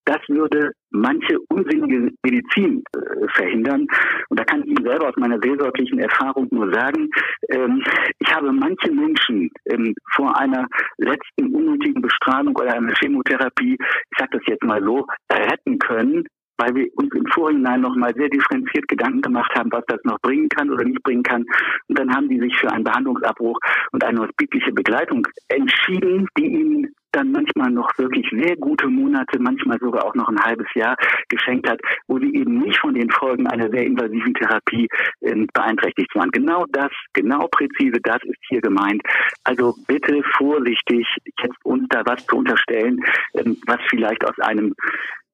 [0.05, 3.87] das würde manche unsinnige Medizin äh, verhindern.
[4.29, 7.09] Und da kann ich Ihnen selber aus meiner seelsorglichen Erfahrung nur sagen,
[7.49, 7.81] ähm,
[8.19, 14.37] ich habe manche Menschen ähm, vor einer letzten unnötigen Bestrahlung oder einer Chemotherapie, ich sage
[14.37, 16.25] das jetzt mal so, retten können,
[16.63, 20.47] weil wir uns im Vorhinein nochmal sehr differenziert Gedanken gemacht haben, was das noch bringen
[20.49, 21.45] kann oder nicht bringen kann.
[21.87, 23.59] Und dann haben die sich für einen Behandlungsabbruch
[23.91, 29.77] und eine hospitliche Begleitung entschieden, die ihnen dann manchmal noch wirklich sehr gute Monate, manchmal
[29.79, 30.95] sogar auch noch ein halbes Jahr
[31.29, 34.87] geschenkt hat, wo sie eben nicht von den Folgen einer sehr invasiven Therapie
[35.21, 36.31] äh, beeinträchtigt waren.
[36.31, 39.01] Genau das, genau präzise das ist hier gemeint.
[39.43, 42.99] Also bitte vorsichtig, jetzt uns da was zu unterstellen,
[43.35, 44.73] ähm, was vielleicht aus einem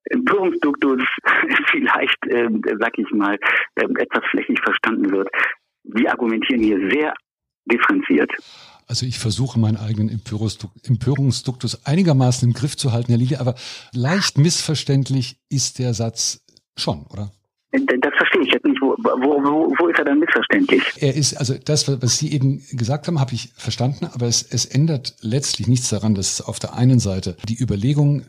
[0.06, 1.02] Empörungsduktus
[1.72, 3.38] vielleicht, ähm, sag ich mal,
[3.82, 5.30] ähm, etwas flächig verstanden wird.
[5.84, 7.14] Wir argumentieren hier sehr
[7.66, 8.32] differenziert.
[8.88, 13.54] Also ich versuche meinen eigenen Empörungsduktus einigermaßen im Griff zu halten, Herr Lilie, aber
[13.94, 16.44] leicht missverständlich ist der Satz
[16.76, 17.32] schon, oder?
[17.72, 18.82] Das verstehe ich jetzt nicht.
[18.82, 20.82] Wo, wo, wo, wo ist er dann missverständlich?
[20.98, 24.66] Er ist, also das, was Sie eben gesagt haben, habe ich verstanden, aber es, es
[24.66, 28.26] ändert letztlich nichts daran, dass auf der einen Seite die Überlegung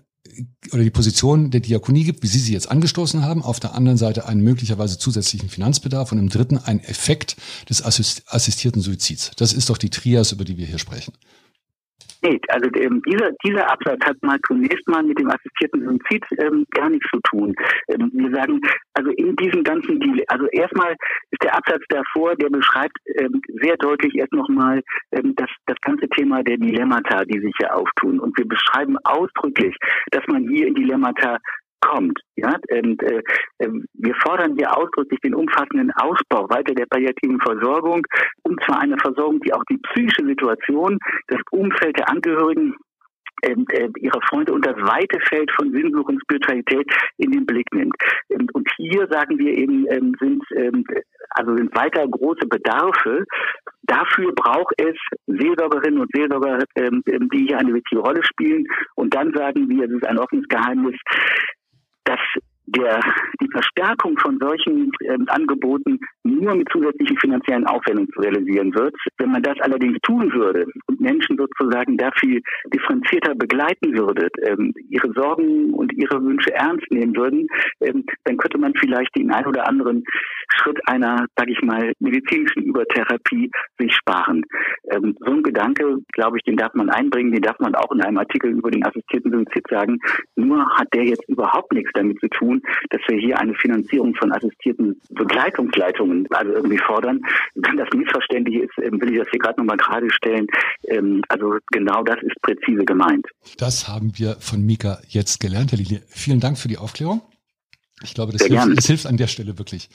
[0.72, 3.98] oder die Position der Diakonie gibt, wie Sie sie jetzt angestoßen haben, auf der anderen
[3.98, 7.36] Seite einen möglicherweise zusätzlichen Finanzbedarf und im dritten ein Effekt
[7.68, 9.32] des assistierten Suizids.
[9.36, 11.14] Das ist doch die Trias, über die wir hier sprechen.
[12.22, 16.66] Nee, also ähm, dieser, dieser Absatz hat mal zunächst mal mit dem assistierten Suizid ähm,
[16.70, 17.54] gar nichts zu tun.
[17.88, 18.60] Ähm, wir sagen,
[18.94, 20.92] also in diesem ganzen Deal, also erstmal
[21.30, 26.08] ist der Absatz davor, der beschreibt ähm, sehr deutlich erst nochmal ähm, das, das ganze
[26.10, 28.20] Thema der Dilemmata, die sich hier auftun.
[28.20, 29.74] Und wir beschreiben ausdrücklich,
[30.10, 31.38] dass man hier in Dilemmata
[31.80, 32.18] kommt.
[32.36, 33.22] Ja, und, äh,
[33.60, 38.06] ähm, wir fordern hier ausdrücklich den umfassenden Ausbau weiter der palliativen Versorgung,
[38.42, 42.76] und zwar eine Versorgung, die auch die psychische Situation, das Umfeld der Angehörigen
[43.42, 47.66] ähm, äh, ihrer Freunde und das weite Feld von Sinnsuche und Spiritualität in den Blick
[47.72, 47.94] nimmt.
[48.30, 50.84] Ähm, und hier sagen wir eben, ähm, sind ähm,
[51.30, 53.24] also sind weiter große Bedarfe.
[53.82, 58.66] Dafür braucht es Seelsorgerinnen und Seelsorger, ähm, die hier eine wichtige Rolle spielen.
[58.94, 60.96] Und dann sagen wir, es ist ein offenes Geheimnis,
[62.10, 62.42] dass
[62.76, 63.00] der,
[63.40, 68.94] die Verstärkung von solchen ähm, Angeboten nur mit zusätzlichen finanziellen Aufwendungen zu realisieren wird.
[69.18, 72.40] Wenn man das allerdings tun würde und Menschen sozusagen dafür
[72.72, 77.46] differenzierter begleiten würde, ähm, ihre Sorgen und ihre Wünsche ernst nehmen würden,
[77.80, 80.04] ähm, dann könnte man vielleicht den ein oder anderen
[80.56, 84.44] Schritt einer, sage ich mal, medizinischen Übertherapie sich sparen.
[84.90, 88.02] Ähm, so ein Gedanke, glaube ich, den darf man einbringen, den darf man auch in
[88.02, 89.98] einem Artikel über den assistierten Suizid sagen.
[90.36, 92.59] Nur hat der jetzt überhaupt nichts damit zu tun,
[92.90, 97.20] dass wir hier eine Finanzierung von assistierten Begleitungsleitungen also irgendwie fordern.
[97.54, 100.46] Wenn das missverständlich ist, ähm, will ich das hier gerade nochmal gerade stellen.
[100.88, 103.26] Ähm, also genau das ist präzise gemeint.
[103.58, 106.02] Das haben wir von Mika jetzt gelernt, Herr Lilie.
[106.08, 107.22] Vielen Dank für die Aufklärung.
[108.02, 109.90] Ich glaube, das, hilft, das hilft, an der Stelle wirklich,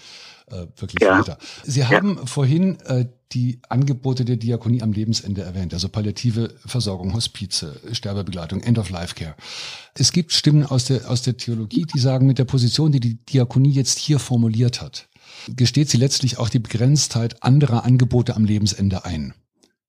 [0.48, 1.20] äh, wirklich ja.
[1.20, 1.38] weiter.
[1.64, 2.26] Sie haben ja.
[2.26, 9.36] vorhin äh, die Angebote der Diakonie am Lebensende erwähnt, also palliative Versorgung, Hospize, Sterbebegleitung, End-of-Life-Care.
[9.96, 13.16] Es gibt Stimmen aus der, aus der Theologie, die sagen, mit der Position, die die
[13.26, 15.08] Diakonie jetzt hier formuliert hat,
[15.48, 19.34] gesteht sie letztlich auch die Begrenztheit anderer Angebote am Lebensende ein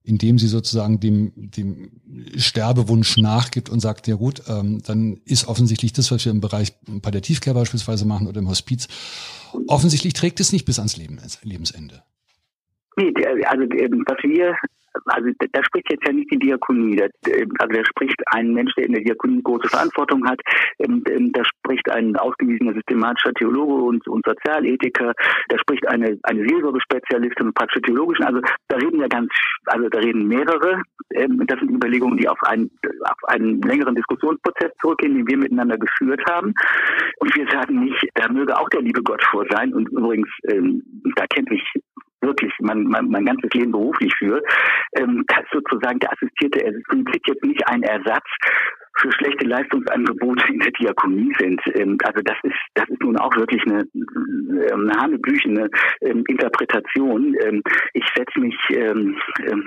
[0.07, 1.91] indem sie sozusagen dem, dem
[2.37, 6.75] Sterbewunsch nachgibt und sagt, ja gut, ähm, dann ist offensichtlich das, was wir im Bereich
[7.03, 8.87] Palliativcare beispielsweise machen oder im Hospiz,
[9.67, 12.05] offensichtlich trägt es nicht bis ans Leben, Lebensende.
[12.97, 13.13] Nee,
[13.47, 14.57] also was wir
[15.07, 18.93] also da spricht jetzt ja nicht die Diakonie, also da spricht ein Mensch, der in
[18.93, 20.41] der Diakonie große Verantwortung hat,
[20.79, 25.13] ähm, ähm, da spricht ein ausgewiesener systematischer Theologe und, und Sozialethiker,
[25.49, 29.31] da spricht eine, eine Seelsorgespezialistin und praktische Theologischen, also da reden ja ganz,
[29.67, 30.83] also da reden mehrere,
[31.15, 32.71] ähm, das sind Überlegungen, die auf einen,
[33.05, 36.53] auf einen längeren Diskussionsprozess zurückgehen, den wir miteinander geführt haben.
[37.19, 39.73] Und wir sagen nicht, da möge auch der liebe Gott vor sein.
[39.73, 41.63] Und übrigens, da kennt mich
[42.21, 44.43] wirklich mein, mein, mein ganzes Leben beruflich für,
[44.97, 48.27] ähm, sozusagen der assistierte Suizid jetzt nicht ein Ersatz
[49.01, 51.61] für schlechte Leistungsangebote in der Diakonie sind.
[51.75, 55.69] Ähm, also das ist das ist nun auch wirklich eine, ähm, eine hanebüchene
[56.03, 57.37] ähm, Interpretation.
[57.95, 58.57] Ich setze mich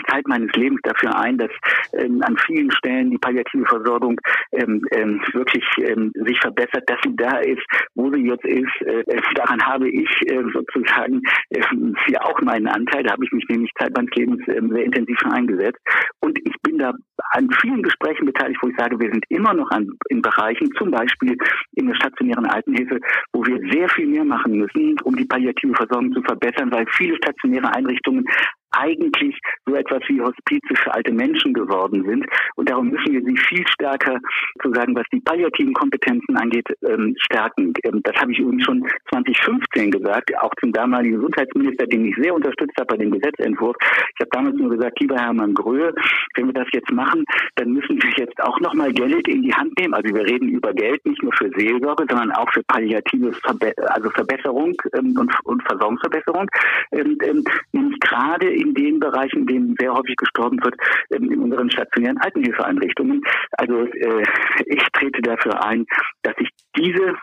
[0.07, 1.51] Zeit meines Lebens dafür ein, dass
[1.93, 4.19] an vielen Stellen die palliative Versorgung
[4.51, 7.63] wirklich sich verbessert, dass sie da ist,
[7.95, 8.81] wo sie jetzt ist.
[8.81, 11.61] Äh, daran habe ich äh, sozusagen äh,
[12.07, 13.03] ja auch meinen Anteil.
[13.03, 15.79] Da habe ich mich nämlich Zeit meines Lebens äh, sehr intensiv eingesetzt.
[16.21, 16.93] Und ich bin da
[17.31, 20.91] an vielen Gesprächen beteiligt, wo ich sage, wir sind immer noch an, in Bereichen, zum
[20.91, 21.37] Beispiel
[21.75, 22.99] in der stationären Altenhilfe,
[23.33, 27.15] wo wir sehr viel mehr machen müssen, um die palliative Versorgung zu verbessern, weil viele
[27.17, 28.25] stationäre Einrichtungen
[28.71, 32.25] eigentlich so etwas wie Hospize für alte Menschen geworden sind.
[32.55, 34.19] Und darum müssen wir sie viel stärker,
[34.61, 37.73] sozusagen, was die palliativen Kompetenzen angeht, ähm, stärken.
[37.83, 42.33] Ähm, das habe ich übrigens schon 2015 gesagt, auch zum damaligen Gesundheitsminister, den ich sehr
[42.33, 43.75] unterstützt habe bei dem Gesetzentwurf.
[43.81, 45.93] Ich habe damals nur gesagt, lieber Hermann Gröhe,
[46.35, 49.77] wenn wir das jetzt machen, dann müssen wir jetzt auch nochmal Geld in die Hand
[49.79, 49.93] nehmen.
[49.93, 54.09] Also wir reden über Geld nicht nur für Seelsorge, sondern auch für palliative Verbe also
[54.11, 56.47] Verbesserung ähm, und, und Versorgungsverbesserung.
[56.91, 60.75] Ähm, ähm, nämlich gerade in den Bereichen, in denen sehr häufig gestorben wird,
[61.09, 63.21] in unseren stationären Altenhilfeeinrichtungen.
[63.51, 64.23] Also äh,
[64.65, 65.85] ich trete dafür ein,
[66.23, 67.15] dass sich diese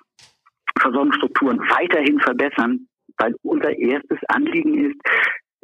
[0.79, 2.87] Versorgungsstrukturen weiterhin verbessern,
[3.19, 5.01] weil unser erstes Anliegen ist,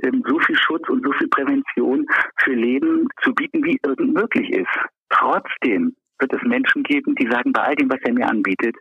[0.03, 2.07] ähm, so viel Schutz und so viel Prävention
[2.39, 4.71] für Leben zu bieten, wie irgend möglich ist.
[5.11, 8.77] Trotzdem wird es Menschen geben, die sagen, bei all dem, was er mir anbietet,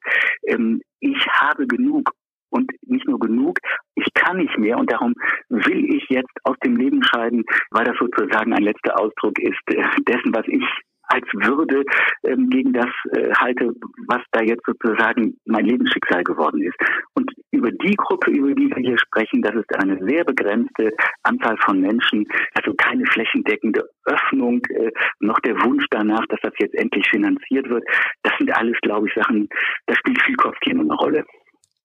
[0.47, 2.11] ähm, ich habe genug
[2.51, 3.57] und nicht nur genug,
[3.95, 5.13] ich kann nicht mehr und darum
[5.49, 9.83] will ich jetzt aus dem Leben scheiden, weil das sozusagen ein letzter Ausdruck ist äh,
[10.07, 10.63] dessen, was ich
[11.11, 11.83] als Würde
[12.23, 13.73] ähm, gegen das äh, halte,
[14.07, 16.75] was da jetzt sozusagen mein Lebensschicksal geworden ist.
[17.15, 21.57] Und über die Gruppe, über die wir hier sprechen, das ist eine sehr begrenzte Anzahl
[21.65, 27.07] von Menschen, also keine flächendeckende Öffnung, äh, noch der Wunsch danach, dass das jetzt endlich
[27.09, 27.83] finanziert wird.
[28.23, 29.49] Das sind alles, glaube ich, Sachen,
[29.87, 31.25] da spielt viel Kopfkino eine Rolle.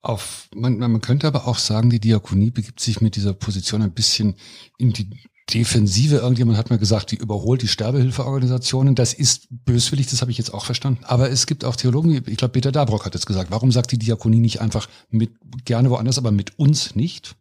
[0.02, 3.92] Auf, man, man könnte aber auch sagen, die Diakonie begibt sich mit dieser Position ein
[3.92, 4.36] bisschen
[4.78, 5.10] in die
[5.52, 6.16] Defensive.
[6.16, 8.94] Irgendjemand hat mir gesagt, die überholt die Sterbehilfeorganisationen.
[8.94, 11.04] Das ist böswillig, das habe ich jetzt auch verstanden.
[11.04, 13.50] Aber es gibt auch Theologen, ich glaube, Peter Dabrock hat es gesagt.
[13.50, 15.30] Warum sagt die Diakonie nicht einfach mit,
[15.64, 17.36] gerne woanders, aber mit uns nicht?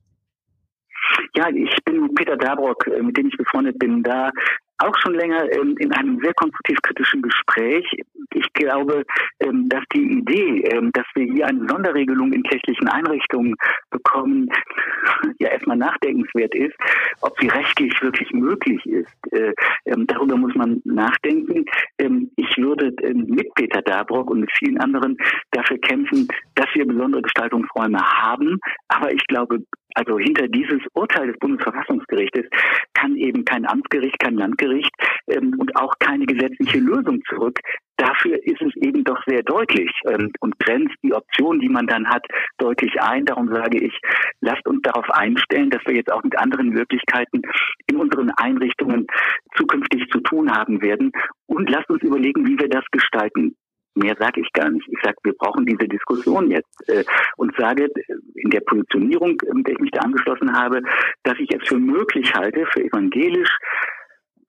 [1.35, 4.31] Ja, ich bin Peter Dabrock, äh, mit dem ich befreundet bin, da
[4.79, 7.85] auch schon länger ähm, in einem sehr konstruktiv kritischen Gespräch.
[8.33, 9.03] Ich glaube,
[9.39, 13.55] ähm, dass die Idee, ähm, dass wir hier eine Sonderregelung in kirchlichen Einrichtungen
[13.89, 14.49] bekommen,
[15.39, 16.75] ja erstmal nachdenkenswert ist,
[17.21, 19.33] ob sie rechtlich wirklich möglich ist.
[19.33, 19.53] Äh,
[19.85, 21.65] ähm, darüber muss man nachdenken.
[21.97, 25.17] Ähm, ich würde ähm, mit Peter Dabrock und mit vielen anderen
[25.51, 28.59] dafür kämpfen, dass wir besondere Gestaltungsräume haben.
[28.89, 29.59] Aber ich glaube,
[29.95, 32.45] also hinter dieses Urteil des Bundesverfassungsgerichtes
[32.93, 34.91] kann eben kein Amtsgericht, kein Landgericht
[35.27, 37.59] ähm, und auch keine gesetzliche Lösung zurück.
[37.97, 42.07] Dafür ist es eben doch sehr deutlich ähm, und grenzt die Option, die man dann
[42.07, 42.25] hat,
[42.57, 43.25] deutlich ein.
[43.25, 43.97] Darum sage ich,
[44.41, 47.41] lasst uns darauf einstellen, dass wir jetzt auch mit anderen Möglichkeiten
[47.87, 49.07] in unseren Einrichtungen
[49.55, 51.11] zukünftig zu tun haben werden.
[51.47, 53.55] Und lasst uns überlegen, wie wir das gestalten.
[53.95, 54.87] Mehr sage ich gar nicht.
[54.89, 57.03] Ich sage, wir brauchen diese Diskussion jetzt äh,
[57.37, 57.87] und sage
[58.35, 60.81] in der Positionierung, in der ich mich da angeschlossen habe,
[61.23, 63.57] dass ich es für möglich halte, für evangelisch,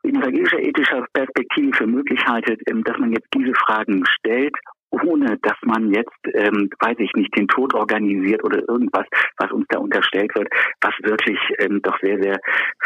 [0.03, 4.57] in evangelischer ethischer Perspektive für möglich halte, ähm, dass man jetzt diese Fragen stellt
[4.91, 9.07] ohne dass man jetzt, ähm, weiß ich nicht, den Tod organisiert oder irgendwas,
[9.39, 10.49] was uns da unterstellt wird,
[10.81, 12.41] was wirklich ähm, doch sehr, sehr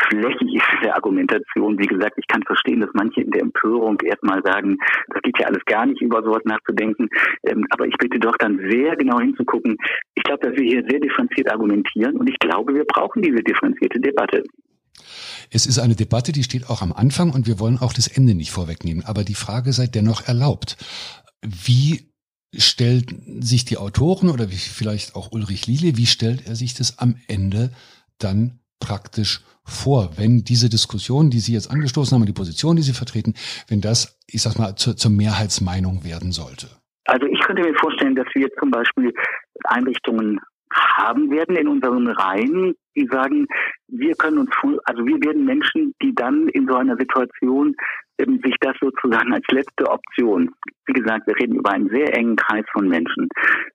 [0.08, 1.78] flächig ist in der Argumentation.
[1.78, 5.46] Wie gesagt, ich kann verstehen, dass manche in der Empörung erstmal sagen, das geht ja
[5.46, 7.08] alles gar nicht, über sowas nachzudenken.
[7.44, 9.76] Ähm, aber ich bitte doch dann sehr genau hinzugucken.
[10.14, 14.00] Ich glaube, dass wir hier sehr differenziert argumentieren und ich glaube, wir brauchen diese differenzierte
[14.00, 14.42] Debatte.
[15.50, 18.34] Es ist eine Debatte, die steht auch am Anfang und wir wollen auch das Ende
[18.34, 19.04] nicht vorwegnehmen.
[19.04, 20.76] Aber die Frage sei dennoch erlaubt.
[21.42, 22.10] Wie
[22.56, 26.98] stellt sich die Autoren oder wie vielleicht auch Ulrich Liele, wie stellt er sich das
[26.98, 27.70] am Ende
[28.18, 32.92] dann praktisch vor, wenn diese Diskussion, die Sie jetzt angestoßen haben, die Position, die Sie
[32.92, 33.34] vertreten,
[33.68, 36.68] wenn das, ich sag mal, zur, zur Mehrheitsmeinung werden sollte?
[37.04, 39.12] Also ich könnte mir vorstellen, dass wir zum Beispiel
[39.64, 40.40] Einrichtungen
[40.72, 43.46] haben werden in unseren Reihen, die sagen,
[43.88, 44.50] wir können uns,
[44.84, 47.74] also wir werden Menschen, die dann in so einer Situation
[48.20, 50.50] ähm, sich das sozusagen als letzte Option,
[50.86, 53.28] wie gesagt, wir reden über einen sehr engen Kreis von Menschen,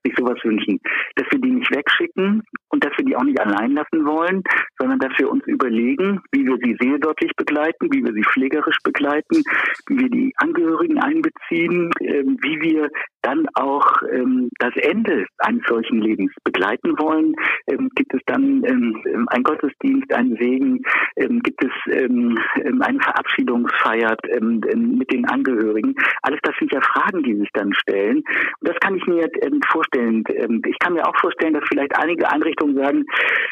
[0.04, 0.80] sich sowas wünschen,
[1.15, 4.43] dass wir die nicht wegschicken und dass wir die auch nicht allein lassen wollen,
[4.78, 9.43] sondern dass wir uns überlegen, wie wir sie seelsorglich begleiten, wie wir sie pflegerisch begleiten,
[9.88, 12.89] wie wir die Angehörigen einbeziehen, ähm, wie wir
[13.21, 17.34] dann auch ähm, das Ende eines solchen Lebens begleiten wollen.
[17.67, 20.83] Ähm, gibt es dann ähm, ein Gottesdienst, einen Segen,
[21.15, 22.37] ähm, gibt es ähm,
[22.81, 25.95] eine Verabschiedungsfeier, ähm, ähm, mit den Angehörigen.
[26.21, 28.17] Alles das sind ja Fragen, die sich dann stellen.
[28.17, 30.23] Und das kann ich mir ähm, vorstellen.
[30.29, 33.05] Ähm, ich kann mir auch vorstellen, dass vielleicht einige Einrichtungen sagen,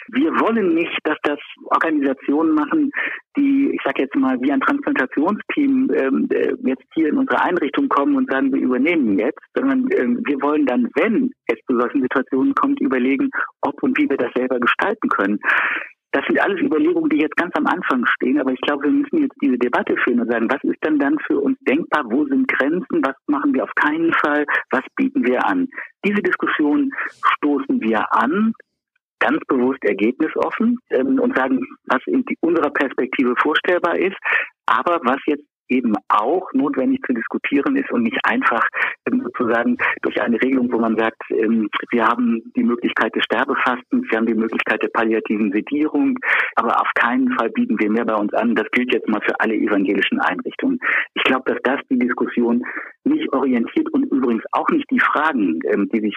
[0.09, 2.91] wir wollen nicht, dass das Organisationen machen,
[3.37, 7.89] die, ich sage jetzt mal, wie ein Transplantationsteam ähm, äh, jetzt hier in unsere Einrichtung
[7.89, 12.01] kommen und sagen, wir übernehmen jetzt, sondern ähm, wir wollen dann, wenn es zu solchen
[12.01, 13.29] Situationen kommt, überlegen,
[13.61, 15.39] ob und wie wir das selber gestalten können.
[16.13, 19.23] Das sind alles Überlegungen, die jetzt ganz am Anfang stehen, aber ich glaube, wir müssen
[19.23, 22.47] jetzt diese Debatte führen und sagen, was ist denn dann für uns denkbar, wo sind
[22.47, 25.67] Grenzen, was machen wir auf keinen Fall, was bieten wir an.
[26.05, 26.91] Diese Diskussion
[27.37, 28.53] stoßen wir an,
[29.19, 34.17] ganz bewusst ergebnisoffen ähm, und sagen, was in unserer Perspektive vorstellbar ist,
[34.67, 38.67] aber was jetzt eben auch notwendig zu diskutieren ist und nicht einfach
[39.05, 44.05] ähm, sozusagen durch eine Regelung, wo man sagt, ähm, wir haben die Möglichkeit des Sterbefastens,
[44.09, 46.17] wir haben die Möglichkeit der palliativen Sedierung,
[46.55, 48.55] aber auf keinen Fall bieten wir mehr bei uns an.
[48.55, 50.79] Das gilt jetzt mal für alle evangelischen Einrichtungen.
[51.13, 52.63] Ich glaube, dass das die Diskussion
[53.05, 56.15] nicht orientiert und übrigens auch nicht die Fragen, ähm, die sich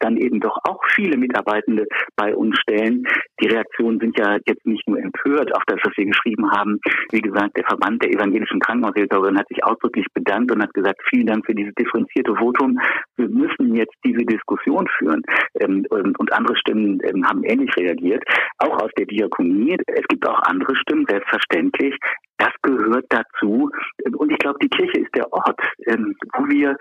[0.00, 1.86] dann eben doch auch viele Mitarbeitende
[2.16, 3.06] bei uns stellen.
[3.40, 6.78] Die Reaktionen sind ja jetzt nicht nur empört auf das, was wir geschrieben haben.
[7.10, 11.00] Wie gesagt, der Verband der evangelischen Krankenhäuser Krankenhaushilferin hat sich ausdrücklich bedankt und hat gesagt,
[11.08, 12.78] vielen Dank für dieses differenzierte Votum.
[13.16, 15.22] Wir müssen jetzt diese Diskussion führen.
[15.60, 18.22] Ähm, und andere Stimmen ähm, haben ähnlich reagiert,
[18.58, 19.76] auch aus der Diakonie.
[19.86, 21.94] Es gibt auch andere Stimmen, selbstverständlich.
[22.38, 23.70] Das gehört dazu.
[24.16, 26.76] Und ich glaube, die Kirche ist der Ort, ähm, wo wir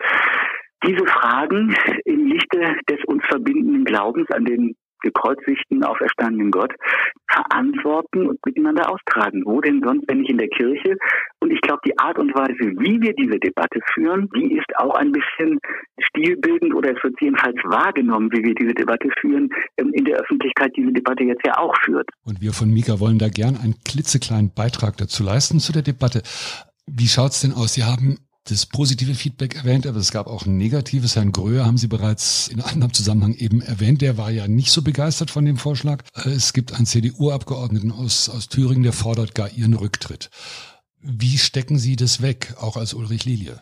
[0.84, 6.74] diese Fragen im Lichte des uns verbindenden Glaubens an den gekreuzigten, auferstandenen Gott
[7.30, 9.44] verantworten und miteinander austragen.
[9.46, 10.98] Wo denn sonst, wenn nicht in der Kirche?
[11.40, 14.96] Und ich glaube, die Art und Weise, wie wir diese Debatte führen, die ist auch
[14.96, 15.60] ein bisschen
[16.00, 20.72] stilbildend oder es wird jedenfalls wahrgenommen, wie wir diese Debatte führen, ähm, in der Öffentlichkeit
[20.76, 22.10] diese Debatte jetzt ja auch führt.
[22.24, 26.22] Und wir von Mika wollen da gern einen klitzekleinen Beitrag dazu leisten zu der Debatte.
[26.88, 27.74] Wie schaut's denn aus?
[27.74, 28.18] Sie haben
[28.50, 31.16] das positive Feedback erwähnt, aber es gab auch ein negatives.
[31.16, 34.02] Herrn Gröhe haben Sie bereits in anderem Zusammenhang eben erwähnt.
[34.02, 36.04] Der war ja nicht so begeistert von dem Vorschlag.
[36.16, 40.30] Äh, es gibt einen CDU-Abgeordneten aus, aus Thüringen, der fordert gar Ihren Rücktritt.
[41.02, 43.62] Wie stecken Sie das weg, auch als Ulrich Lilie?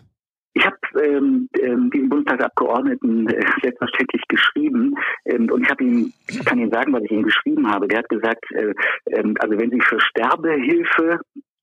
[0.54, 4.96] Ich habe ähm, ähm, den Bundestagsabgeordneten äh, selbstverständlich geschrieben
[5.26, 7.88] ähm, und ich habe ihm, ich kann Ihnen sagen, was ich ihm geschrieben habe.
[7.88, 8.74] Der hat gesagt, äh,
[9.08, 11.20] äh, also wenn Sie für Sterbehilfe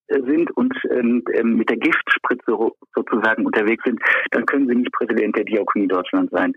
[0.09, 2.57] sind und ähm, ähm, mit der Giftspritze
[2.95, 6.53] sozusagen unterwegs sind, dann können sie nicht Präsident der Diakonie Deutschland sein.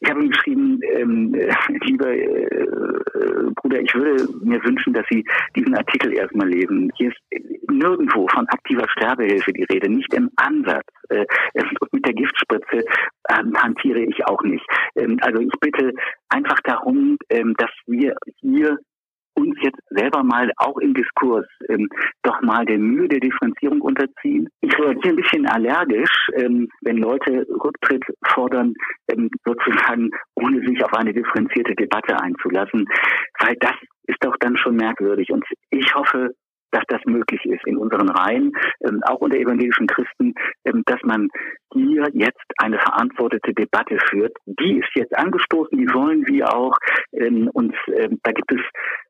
[0.00, 5.06] Ich habe ihm geschrieben, ähm, äh, lieber äh, äh, Bruder, ich würde mir wünschen, dass
[5.10, 5.24] Sie
[5.56, 6.90] diesen Artikel erstmal lesen.
[6.96, 7.18] Hier ist
[7.70, 10.86] nirgendwo von aktiver Sterbehilfe die Rede, nicht im Ansatz.
[11.08, 11.24] Äh,
[11.92, 12.84] mit der Giftspritze
[13.30, 14.64] ähm, hantiere ich auch nicht.
[14.96, 15.92] Ähm, also ich bitte
[16.28, 18.78] einfach darum, ähm, dass wir hier
[19.38, 21.88] uns jetzt selber mal auch im Diskurs ähm,
[22.22, 24.48] doch mal der Mühe der Differenzierung unterziehen.
[24.60, 28.74] Ich reagiere ein bisschen allergisch, ähm, wenn Leute Rücktritt fordern,
[29.08, 32.86] ähm, sozusagen ohne sich auf eine differenzierte Debatte einzulassen,
[33.40, 33.74] weil das
[34.06, 35.30] ist doch dann schon merkwürdig.
[35.30, 36.34] Und ich hoffe,
[36.70, 41.28] dass das möglich ist in unseren Reihen, ähm, auch unter evangelischen Christen, ähm, dass man
[41.72, 44.36] hier jetzt eine verantwortete Debatte führt.
[44.46, 46.76] Die ist jetzt angestoßen, die wollen wir auch.
[47.12, 48.60] Ähm, und ähm, da gibt es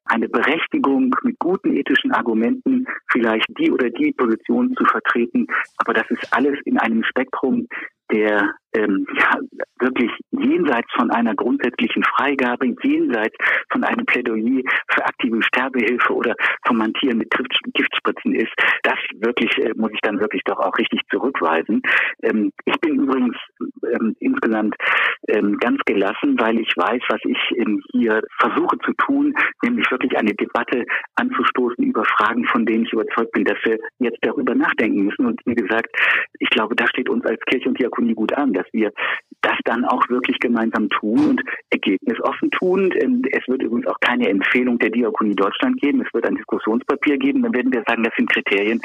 [0.04, 5.46] eine Berechtigung mit guten ethischen Argumenten, vielleicht die oder die Position zu vertreten.
[5.78, 7.68] Aber das ist alles in einem Spektrum
[8.10, 9.38] der ähm, ja,
[9.81, 13.35] wirklich jenseits von einer grundsätzlichen Freigabe, jenseits
[13.70, 16.35] von einem Plädoyer für aktive Sterbehilfe oder
[16.66, 17.31] vom Mantieren mit
[17.74, 18.52] Giftspritzen ist,
[18.83, 21.83] das wirklich äh, muss ich dann wirklich doch auch richtig zurückweisen.
[22.22, 23.37] Ähm, ich bin übrigens
[23.92, 24.74] ähm, insgesamt
[25.28, 30.16] ähm, ganz gelassen, weil ich weiß, was ich ähm, hier versuche zu tun, nämlich wirklich
[30.16, 30.85] eine Debatte
[31.16, 35.26] anzustoßen über Fragen, von denen ich überzeugt bin, dass wir jetzt darüber nachdenken müssen.
[35.26, 35.88] Und wie gesagt,
[36.38, 38.92] ich glaube, da steht uns als Kirche und Diakonie gut an, dass wir
[39.42, 42.92] das dann auch wirklich gemeinsam tun und ergebnisoffen tun.
[43.00, 46.02] Ähm, es wird übrigens auch keine Empfehlung der Diakonie Deutschland geben.
[46.04, 47.42] Es wird ein Diskussionspapier geben.
[47.42, 48.80] Dann werden wir sagen, das sind Kriterien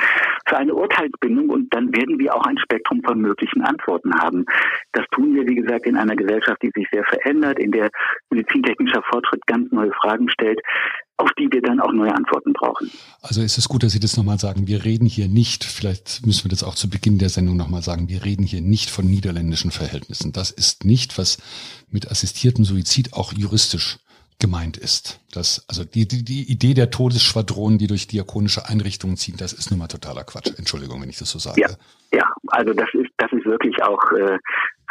[0.47, 4.45] für eine Urteilsbindung und dann werden wir auch ein Spektrum von möglichen Antworten haben.
[4.91, 7.89] Das tun wir, wie gesagt, in einer Gesellschaft, die sich sehr verändert, in der
[8.29, 10.59] medizintechnischer Fortschritt ganz neue Fragen stellt
[11.17, 12.91] auf die wir dann auch neue Antworten brauchen.
[13.21, 14.67] Also ist es gut, dass Sie das nochmal sagen.
[14.67, 18.09] Wir reden hier nicht, vielleicht müssen wir das auch zu Beginn der Sendung nochmal sagen,
[18.09, 20.33] wir reden hier nicht von niederländischen Verhältnissen.
[20.33, 21.37] Das ist nicht, was
[21.89, 23.99] mit assistiertem Suizid auch juristisch
[24.39, 25.21] gemeint ist.
[25.31, 29.71] Das, also die, die, die Idee der Todesschwadronen, die durch diakonische Einrichtungen ziehen, das ist
[29.71, 30.51] nun mal totaler Quatsch.
[30.57, 31.61] Entschuldigung, wenn ich das so sage.
[31.61, 31.69] Ja,
[32.11, 34.37] ja also das ist, das ist wirklich auch äh,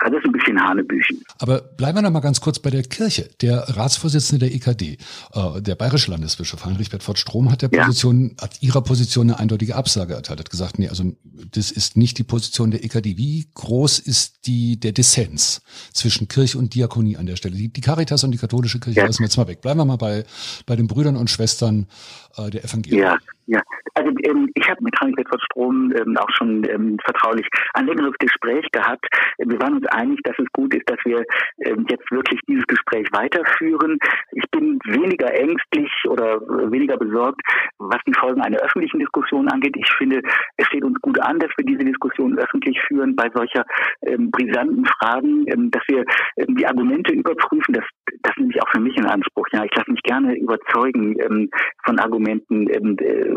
[0.01, 1.23] das ist ein bisschen Hanebüchen.
[1.39, 3.29] Aber bleiben wir noch mal ganz kurz bei der Kirche.
[3.41, 4.99] Der Ratsvorsitzende der EKD,
[5.33, 8.43] äh, der bayerische Landesbischof Heinrich Bedford Strom, hat der Position, ja.
[8.43, 11.13] hat ihrer Position eine eindeutige Absage erteilt, hat gesagt, nee, also
[11.53, 13.17] das ist nicht die Position der EKD.
[13.17, 17.57] Wie groß ist die, der Dissens zwischen Kirche und Diakonie an der Stelle?
[17.57, 19.07] Die, die Caritas und die katholische Kirche ja.
[19.07, 19.61] lassen wir jetzt mal weg.
[19.61, 20.25] Bleiben wir mal bei,
[20.67, 21.87] bei den Brüdern und Schwestern
[22.37, 23.03] äh, der Evangelien.
[23.03, 23.63] Ja, ja.
[23.95, 28.15] Also ähm, ich habe mit Heinrich Bedford Strom ähm, auch schon ähm, vertraulich ein längeres
[28.19, 29.07] Gespräch gehabt.
[29.39, 31.25] Wir waren uns einig, dass es gut ist, dass wir
[31.65, 33.99] ähm, jetzt wirklich dieses Gespräch weiterführen.
[34.33, 37.41] Ich bin weniger ängstlich oder oder weniger besorgt,
[37.79, 39.75] was die Folgen einer öffentlichen Diskussion angeht.
[39.77, 40.23] Ich finde,
[40.57, 43.65] es steht uns gut an, dass wir diese Diskussion öffentlich führen bei solcher
[44.07, 46.05] ähm, brisanten Fragen, ähm, dass wir
[46.37, 47.75] ähm, die Argumente überprüfen.
[47.75, 47.85] Das,
[48.23, 49.47] das nehme ich auch für mich in Anspruch.
[49.53, 51.51] Ja, ich lasse mich gerne überzeugen ähm,
[51.85, 53.31] von Argumenten ähm, äh,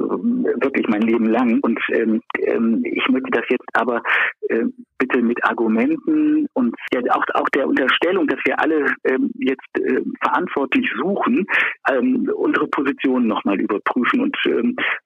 [0.64, 1.60] wirklich mein Leben lang.
[1.62, 4.02] Und ähm, ähm, ich möchte das jetzt aber
[4.50, 4.66] äh,
[4.98, 10.02] bitte mit Argumenten und ja, auch, auch der Unterstellung, dass wir alle ähm, jetzt äh,
[10.22, 11.46] verantwortlich suchen,
[11.92, 14.22] ähm, unsere Positionen nochmal überprüfen.
[14.22, 14.38] Und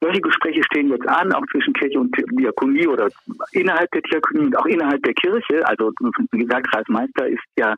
[0.01, 3.09] solche Gespräche stehen jetzt an, auch zwischen Kirche und Diakonie oder
[3.51, 5.65] innerhalb der Diakonie und auch innerhalb der Kirche.
[5.67, 5.91] Also
[6.31, 6.87] wie gesagt, Ralf
[7.29, 7.75] ist ja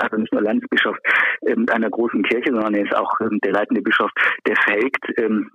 [0.00, 0.96] also nicht nur Landesbischof
[1.46, 4.10] ähm, einer großen Kirche, sondern er ist auch ähm, der leitende Bischof
[4.46, 5.18] der FELGT.
[5.18, 5.50] Ähm,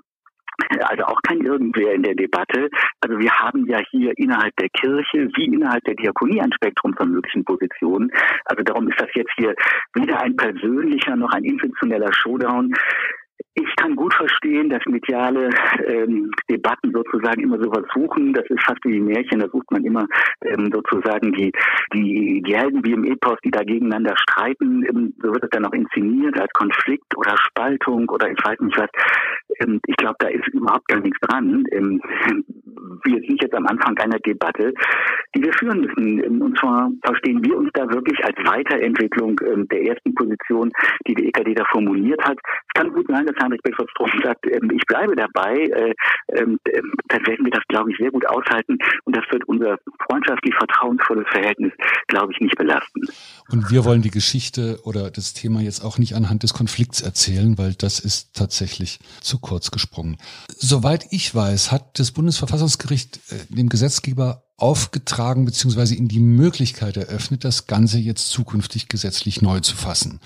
[0.79, 2.69] also auch kein Irgendwer in der Debatte.
[2.99, 7.09] Also wir haben ja hier innerhalb der Kirche wie innerhalb der Diakonie ein Spektrum von
[7.09, 8.11] möglichen Positionen.
[8.45, 9.55] Also darum ist das jetzt hier
[9.95, 12.73] weder ein persönlicher noch ein institutioneller Showdown.
[13.53, 15.49] Ich kann gut verstehen, dass mediale
[15.85, 18.33] ähm, Debatten sozusagen immer sowas suchen.
[18.33, 19.39] Das ist fast wie Märchen.
[19.39, 20.07] Da sucht man immer
[20.45, 21.51] ähm, sozusagen die,
[21.93, 24.85] die, die wie im Epos, die da gegeneinander streiten.
[24.85, 28.77] Ähm, so wird es dann auch inszeniert als Konflikt oder Spaltung oder ich weiß nicht
[28.77, 28.89] was.
[29.59, 31.65] Ähm, ich glaube, da ist überhaupt gar nichts dran.
[31.71, 32.01] Ähm,
[33.03, 34.73] wir sind jetzt am Anfang einer Debatte,
[35.35, 36.23] die wir führen müssen.
[36.23, 40.71] Ähm, und zwar verstehen wir uns da wirklich als Weiterentwicklung ähm, der ersten Position,
[41.07, 42.37] die die EKD da formuliert hat.
[42.39, 45.65] Es kann gut sein, dass Heinrich Beckford-Strom sagt, ähm, ich bleibe dabei.
[45.65, 45.93] Äh,
[46.27, 48.77] dann werden wir das, glaube ich, sehr gut aushalten.
[49.03, 49.77] Und das wird unser
[50.07, 51.73] freundschaftlich vertrauensvolles Verhältnis,
[52.07, 53.01] glaube ich, nicht belasten.
[53.49, 57.57] Und wir wollen die Geschichte oder das Thema jetzt auch nicht anhand des Konflikts erzählen,
[57.57, 60.17] weil das ist tatsächlich zu kurz gesprungen.
[60.49, 65.95] Soweit ich weiß, hat das Bundesverfassungsgericht äh, dem Gesetzgeber aufgetragen bzw.
[65.95, 70.19] ihm die Möglichkeit eröffnet, das Ganze jetzt zukünftig gesetzlich neu zu fassen.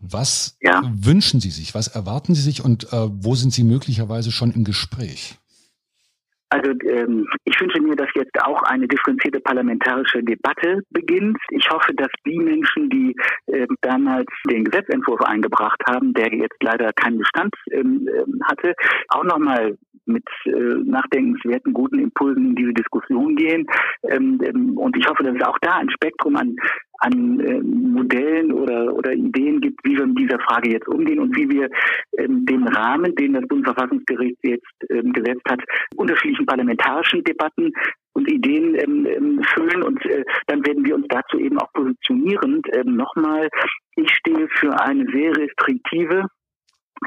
[0.00, 0.82] Was ja.
[0.94, 1.74] wünschen Sie sich?
[1.74, 5.38] Was erwarten Sie sich und äh, wo sind Sie möglicherweise schon im Gespräch?
[6.48, 11.36] Also ähm, ich wünsche mir, dass jetzt auch eine differenzierte parlamentarische Debatte beginnt.
[11.50, 13.16] Ich hoffe, dass die Menschen, die
[13.46, 18.74] äh, damals den Gesetzentwurf eingebracht haben, der jetzt leider keinen Bestand ähm, ähm hatte,
[19.08, 19.76] auch nochmal
[20.06, 20.50] mit äh,
[20.84, 23.66] nachdenkenswerten, guten Impulsen in diese Diskussion gehen.
[24.04, 26.56] Ähm, ähm, und ich hoffe, dass es auch da ein Spektrum an
[26.98, 31.36] an äh, Modellen oder, oder Ideen gibt, wie wir mit dieser Frage jetzt umgehen und
[31.36, 31.68] wie wir
[32.18, 35.60] ähm, den Rahmen, den das Bundesverfassungsgericht jetzt ähm, gesetzt hat,
[35.96, 37.72] unterschiedlichen parlamentarischen Debatten
[38.14, 42.62] und Ideen ähm, ähm, füllen und äh, dann werden wir uns dazu eben auch positionieren.
[42.72, 43.48] Ähm, Nochmal,
[43.96, 46.26] ich stehe für eine sehr restriktive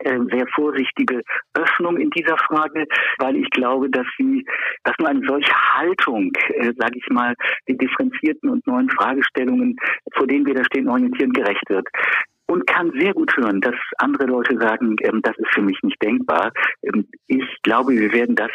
[0.03, 1.21] sehr vorsichtige
[1.53, 2.85] Öffnung in dieser Frage,
[3.17, 4.45] weil ich glaube, dass sie,
[4.83, 7.33] dass nur eine solche Haltung, äh, sage ich mal,
[7.67, 9.75] den differenzierten und neuen Fragestellungen,
[10.15, 11.87] vor denen wir da stehen, orientieren, gerecht wird
[12.49, 16.01] und kann sehr gut hören, dass andere Leute sagen, ähm, das ist für mich nicht
[16.01, 16.51] denkbar.
[16.83, 18.51] Ähm, ich glaube, wir werden das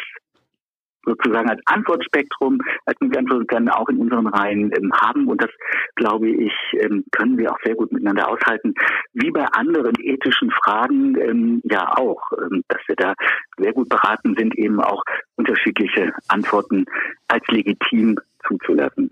[1.05, 5.27] sozusagen als Antwortspektrum, als Antwort dann auch in unseren Reihen ähm, haben.
[5.27, 5.49] Und das,
[5.95, 8.73] glaube ich, ähm, können wir auch sehr gut miteinander aushalten.
[9.13, 13.13] Wie bei anderen ethischen Fragen ähm, ja auch, ähm, dass wir da
[13.57, 15.03] sehr gut beraten sind, eben auch
[15.35, 16.85] unterschiedliche Antworten
[17.27, 19.09] als legitim zuzulassen.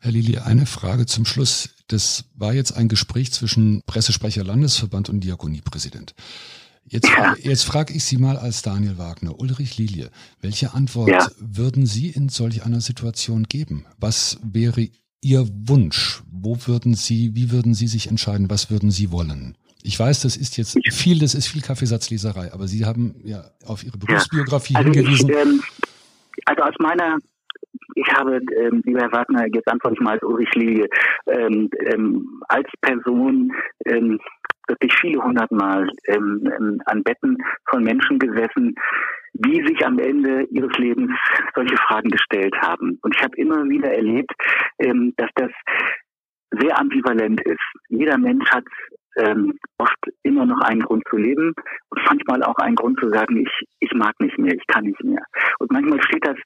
[0.00, 1.74] Herr Lili, eine Frage zum Schluss.
[1.88, 6.14] Das war jetzt ein Gespräch zwischen Pressesprecher Landesverband und Diakoniepräsident.
[6.86, 10.10] Jetzt, jetzt frage ich Sie mal als Daniel Wagner, Ulrich Lilie,
[10.40, 11.26] welche Antwort ja.
[11.38, 13.86] würden Sie in solch einer Situation geben?
[13.98, 14.88] Was wäre
[15.22, 16.22] Ihr Wunsch?
[16.30, 18.50] Wo würden Sie, wie würden Sie sich entscheiden?
[18.50, 19.56] Was würden Sie wollen?
[19.82, 23.82] Ich weiß, das ist jetzt viel, das ist viel Kaffeesatzleserei, aber Sie haben ja auf
[23.82, 24.80] Ihre Berufsbiografie ja.
[24.80, 25.30] also hingewiesen.
[25.30, 25.62] Ich, ähm,
[26.44, 27.18] also aus meiner
[27.94, 30.88] ich habe, ähm, lieber Herr Wagner, jetzt antworte ich mal als Ulrich Lilie,
[31.26, 33.52] ähm, ähm, als Person
[33.86, 34.18] ähm,
[34.68, 37.36] wirklich viele hundertmal ähm, ähm, an Betten
[37.68, 38.74] von Menschen gesessen,
[39.34, 41.10] die sich am Ende ihres Lebens
[41.54, 42.98] solche Fragen gestellt haben.
[43.02, 44.32] Und ich habe immer wieder erlebt,
[44.78, 45.50] ähm, dass das
[46.60, 47.62] sehr ambivalent ist.
[47.88, 48.64] Jeder Mensch hat
[49.16, 51.52] ähm, oft immer noch einen Grund zu leben
[51.90, 55.02] und manchmal auch einen Grund zu sagen, ich, ich mag nicht mehr, ich kann nicht
[55.02, 55.22] mehr.
[55.58, 56.36] Und manchmal steht das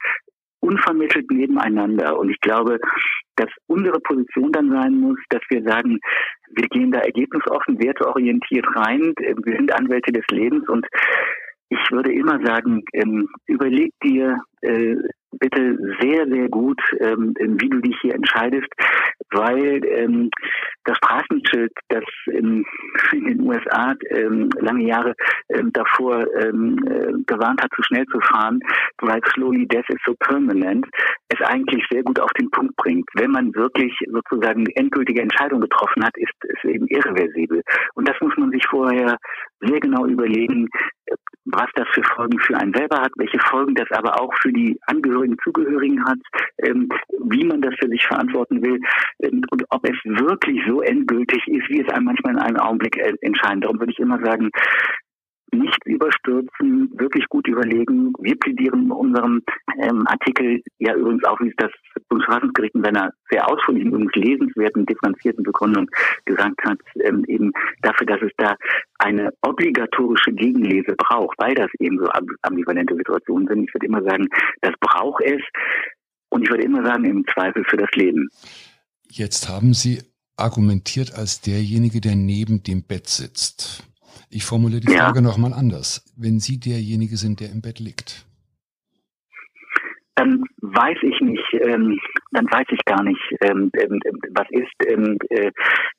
[0.61, 2.19] unvermittelt nebeneinander.
[2.19, 2.79] Und ich glaube,
[3.37, 5.99] dass unsere Position dann sein muss, dass wir sagen,
[6.51, 10.87] wir gehen da ergebnisoffen, werteorientiert rein, wir sind Anwälte des Lebens und
[11.71, 14.97] ich würde immer sagen, ähm, überleg dir, äh,
[15.33, 18.69] bitte sehr, sehr gut, ähm, wie du dich hier entscheidest,
[19.31, 20.31] weil ähm,
[20.85, 22.65] das Straßenschild, das in,
[23.13, 25.15] in den USA ähm, lange Jahre
[25.51, 28.61] ähm, davor ähm, äh, gewarnt hat, zu schnell zu fahren,
[29.03, 30.87] weil slowly death is so permanent,
[31.29, 33.09] es eigentlich sehr gut auf den Punkt bringt.
[33.15, 37.63] Wenn man wirklich sozusagen endgültige Entscheidung getroffen hat, ist es eben irreversibel.
[37.95, 39.17] Und das muss man sich vorher
[39.61, 40.69] sehr genau überlegen,
[41.53, 44.79] was das für Folgen für einen selber hat, welche Folgen das aber auch für die
[44.87, 46.19] Angehörigen, Zugehörigen hat,
[46.59, 46.89] ähm,
[47.25, 48.81] wie man das für sich verantworten will
[49.23, 52.97] ähm, und ob es wirklich so endgültig ist, wie es einem manchmal in einem Augenblick
[52.97, 53.61] äh, entscheiden.
[53.61, 54.51] Darum würde ich immer sagen,
[55.53, 58.13] nicht überstürzen, wirklich gut überlegen.
[58.21, 59.43] Wir plädieren in unserem
[59.81, 61.71] ähm, Artikel ja übrigens auch, wie es das
[62.09, 65.87] Bundesverfassungsgericht in seiner sehr ausführlichen, übrigens lesenswerten, differenzierten Begründung
[66.25, 68.57] gesagt hat, ähm, eben dafür, dass es da
[68.99, 72.09] eine obligatorische Gegenlese braucht, weil das eben so
[72.43, 73.65] ambivalente Situationen sind.
[73.65, 74.29] Ich würde immer sagen,
[74.61, 75.43] das braucht es.
[76.31, 78.29] Und ich würde immer sagen, im Zweifel für das Leben.
[79.11, 80.03] Jetzt haben Sie
[80.37, 83.83] argumentiert als derjenige, der neben dem Bett sitzt.
[84.31, 85.23] Ich formuliere die Frage ja.
[85.23, 86.05] nochmal anders.
[86.17, 88.27] Wenn Sie derjenige sind, der im Bett liegt,
[90.19, 91.97] dann weiß ich nicht, ähm,
[92.33, 94.01] dann weiß ich gar nicht, ähm, ähm,
[94.31, 94.73] was ist.
[94.85, 95.53] Ähm, äh,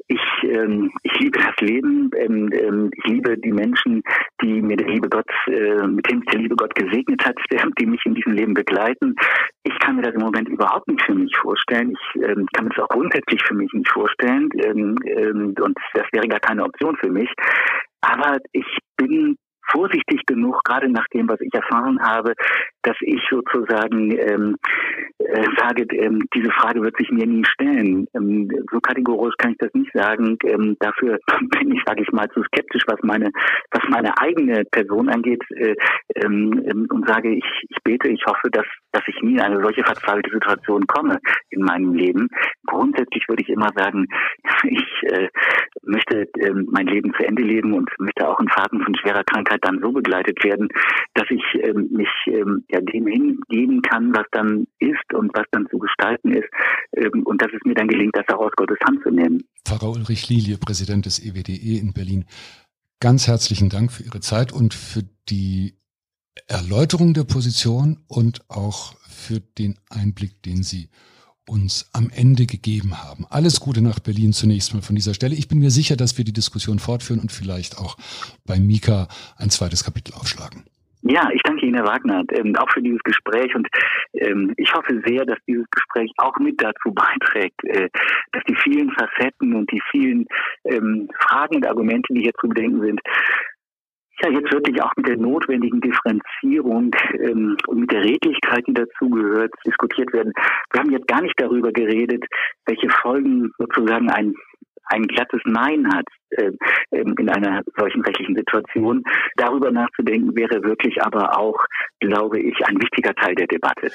[0.07, 4.03] ich, ähm, ich liebe das Leben, ähm, ähm, ich liebe die Menschen,
[4.41, 7.37] die mir der liebe Gott, äh, mit dem der liebe Gott gesegnet hat,
[7.79, 9.15] die mich in diesem Leben begleiten.
[9.63, 11.93] Ich kann mir das im Moment überhaupt nicht für mich vorstellen.
[11.93, 16.05] Ich ähm, kann mir das auch grundsätzlich für mich nicht vorstellen ähm, ähm, und das
[16.11, 17.29] wäre gar keine Option für mich.
[18.01, 18.65] Aber ich
[18.97, 19.37] bin
[19.71, 22.33] vorsichtig genug, gerade nach dem, was ich erfahren habe,
[22.81, 24.55] dass ich sozusagen ähm,
[25.29, 28.07] äh, sage, ähm, diese Frage wird sich mir nie stellen.
[28.15, 30.37] Ähm, so kategorisch kann ich das nicht sagen.
[30.45, 31.19] Ähm, dafür
[31.59, 33.31] bin ich, sage ich mal, zu skeptisch, was meine,
[33.71, 35.75] was meine eigene Person angeht äh,
[36.15, 39.61] ähm, ähm, und sage, ich, ich bete, ich hoffe, dass, dass ich nie in eine
[39.61, 41.19] solche verzweifelte Situation komme
[41.49, 42.29] in meinem Leben.
[42.65, 44.07] Grundsätzlich würde ich immer sagen,
[44.63, 45.29] ich äh,
[45.83, 49.59] möchte äh, mein Leben zu Ende leben und möchte auch in Phasen von schwerer Krankheit
[49.61, 50.69] dann so begleitet werden,
[51.13, 55.67] dass ich ähm, mich ähm, ja, dem hingeben kann, was dann ist und was dann
[55.69, 56.49] zu gestalten ist
[56.93, 59.43] ähm, und dass es mir dann gelingt, das auch aus Gottes Hand zu nehmen.
[59.65, 62.25] Pfarrer Ulrich Lilie, Präsident des EWDE e in Berlin.
[62.99, 65.77] Ganz herzlichen Dank für Ihre Zeit und für die
[66.47, 70.89] Erläuterung der Position und auch für den Einblick, den Sie
[71.47, 73.25] uns am Ende gegeben haben.
[73.29, 75.35] Alles Gute nach Berlin zunächst mal von dieser Stelle.
[75.35, 77.97] Ich bin mir sicher, dass wir die Diskussion fortführen und vielleicht auch
[78.45, 80.65] bei Mika ein zweites Kapitel aufschlagen.
[81.11, 83.67] Ja, ich danke Ihnen, Herr Wagner, ähm, auch für dieses Gespräch und
[84.13, 87.89] ähm, ich hoffe sehr, dass dieses Gespräch auch mit dazu beiträgt, äh,
[88.31, 90.27] dass die vielen Facetten und die vielen
[90.65, 93.01] ähm, Fragen und Argumente, die hier zu bedenken sind,
[94.21, 96.91] ja, jetzt wirklich auch mit der notwendigen Differenzierung
[97.67, 100.33] und mit der Redlichkeit, die dazugehört, diskutiert werden.
[100.73, 102.25] Wir haben jetzt gar nicht darüber geredet,
[102.65, 104.35] welche Folgen sozusagen ein
[104.89, 106.51] ein glattes Nein hat äh,
[106.91, 109.03] in einer solchen rechtlichen Situation.
[109.37, 111.57] Darüber nachzudenken wäre wirklich aber auch,
[111.99, 113.91] glaube ich, ein wichtiger Teil der Debatte.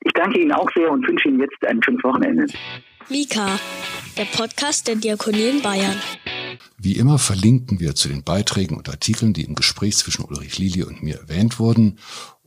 [0.00, 2.46] Ich danke Ihnen auch sehr und wünsche Ihnen jetzt ein schönes Wochenende.
[3.08, 3.58] Mika,
[4.16, 5.96] der Podcast der Diakonie in Bayern.
[6.78, 10.86] Wie immer verlinken wir zu den Beiträgen und Artikeln, die im Gespräch zwischen Ulrich Lilie
[10.86, 11.98] und mir erwähnt wurden.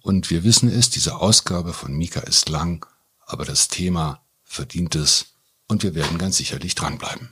[0.02, 2.86] Und wir wissen es, diese Ausgabe von Mika ist lang,
[3.26, 7.30] aber das Thema verdient es und wir werden ganz sicherlich dranbleiben.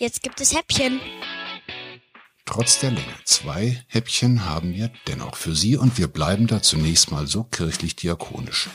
[0.00, 1.00] Jetzt gibt es Häppchen.
[2.44, 3.12] Trotz der Länge.
[3.24, 7.96] Zwei Häppchen haben wir dennoch für Sie und wir bleiben da zunächst mal so kirchlich
[7.96, 8.68] diakonisch,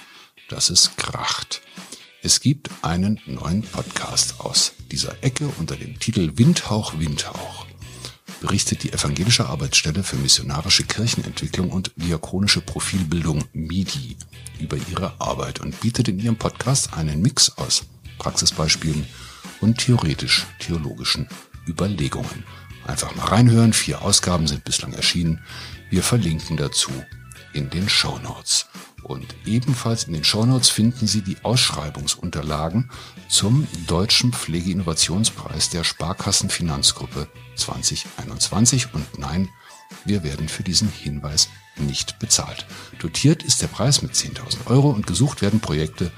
[0.50, 1.62] dass es kracht.
[2.24, 7.68] Es gibt einen neuen Podcast aus dieser Ecke unter dem Titel Windhauch, Windhauch.
[8.42, 14.18] Berichtet die Evangelische Arbeitsstelle für missionarische Kirchenentwicklung und diakonische Profilbildung MIDI
[14.60, 17.86] über ihre Arbeit und bietet in ihrem Podcast einen Mix aus
[18.18, 19.08] Praxisbeispielen
[19.64, 21.30] und theoretisch-theologischen
[21.66, 22.44] Überlegungen.
[22.86, 25.40] Einfach mal reinhören, vier Ausgaben sind bislang erschienen.
[25.90, 26.92] Wir verlinken dazu
[27.54, 28.66] in den Show Notes.
[29.04, 32.90] Und ebenfalls in den Shownotes finden Sie die Ausschreibungsunterlagen
[33.30, 38.94] zum Deutschen Pflegeinnovationspreis der Sparkassenfinanzgruppe 2021.
[38.94, 39.48] Und nein,
[40.06, 42.66] wir werden für diesen Hinweis nicht bezahlt.
[43.00, 46.12] Dotiert ist der Preis mit 10.000 Euro und gesucht werden Projekte,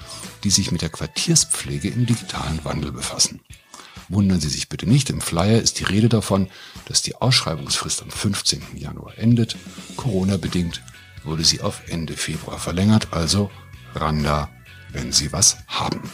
[0.43, 3.41] die sich mit der Quartierspflege im digitalen Wandel befassen.
[4.09, 6.49] Wundern Sie sich bitte nicht, im Flyer ist die Rede davon,
[6.85, 8.61] dass die Ausschreibungsfrist am 15.
[8.75, 9.55] Januar endet.
[9.95, 10.81] Corona bedingt
[11.23, 13.49] wurde sie auf Ende Februar verlängert, also
[13.95, 14.49] Randa,
[14.91, 16.09] wenn Sie was haben.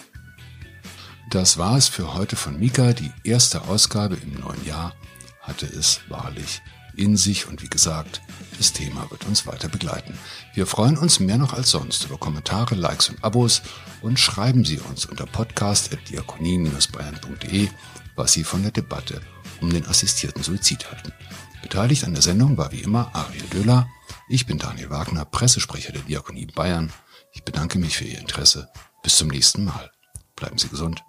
[1.30, 2.94] Das war es für heute von Mika.
[2.94, 4.94] Die erste Ausgabe im neuen Jahr
[5.42, 6.62] hatte es wahrlich
[6.96, 8.22] in sich und wie gesagt,
[8.58, 10.18] das Thema wird uns weiter begleiten.
[10.54, 13.62] Wir freuen uns mehr noch als sonst über Kommentare, Likes und Abos
[14.02, 17.70] und schreiben Sie uns unter podcast.diakonie-bayern.de,
[18.16, 19.22] was Sie von der Debatte
[19.62, 21.14] um den assistierten Suizid halten.
[21.62, 23.88] Beteiligt an der Sendung war wie immer Ariel Döhler.
[24.28, 26.92] Ich bin Daniel Wagner, Pressesprecher der Diakonie Bayern.
[27.34, 28.70] Ich bedanke mich für Ihr Interesse.
[29.04, 29.92] Bis zum nächsten Mal.
[30.36, 31.04] Bleiben Sie gesund,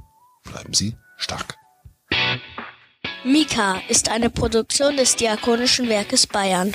[0.44, 1.56] bleiben Sie stark.
[3.24, 6.72] Mika ist eine Produktion des Diakonischen Werkes Bayern.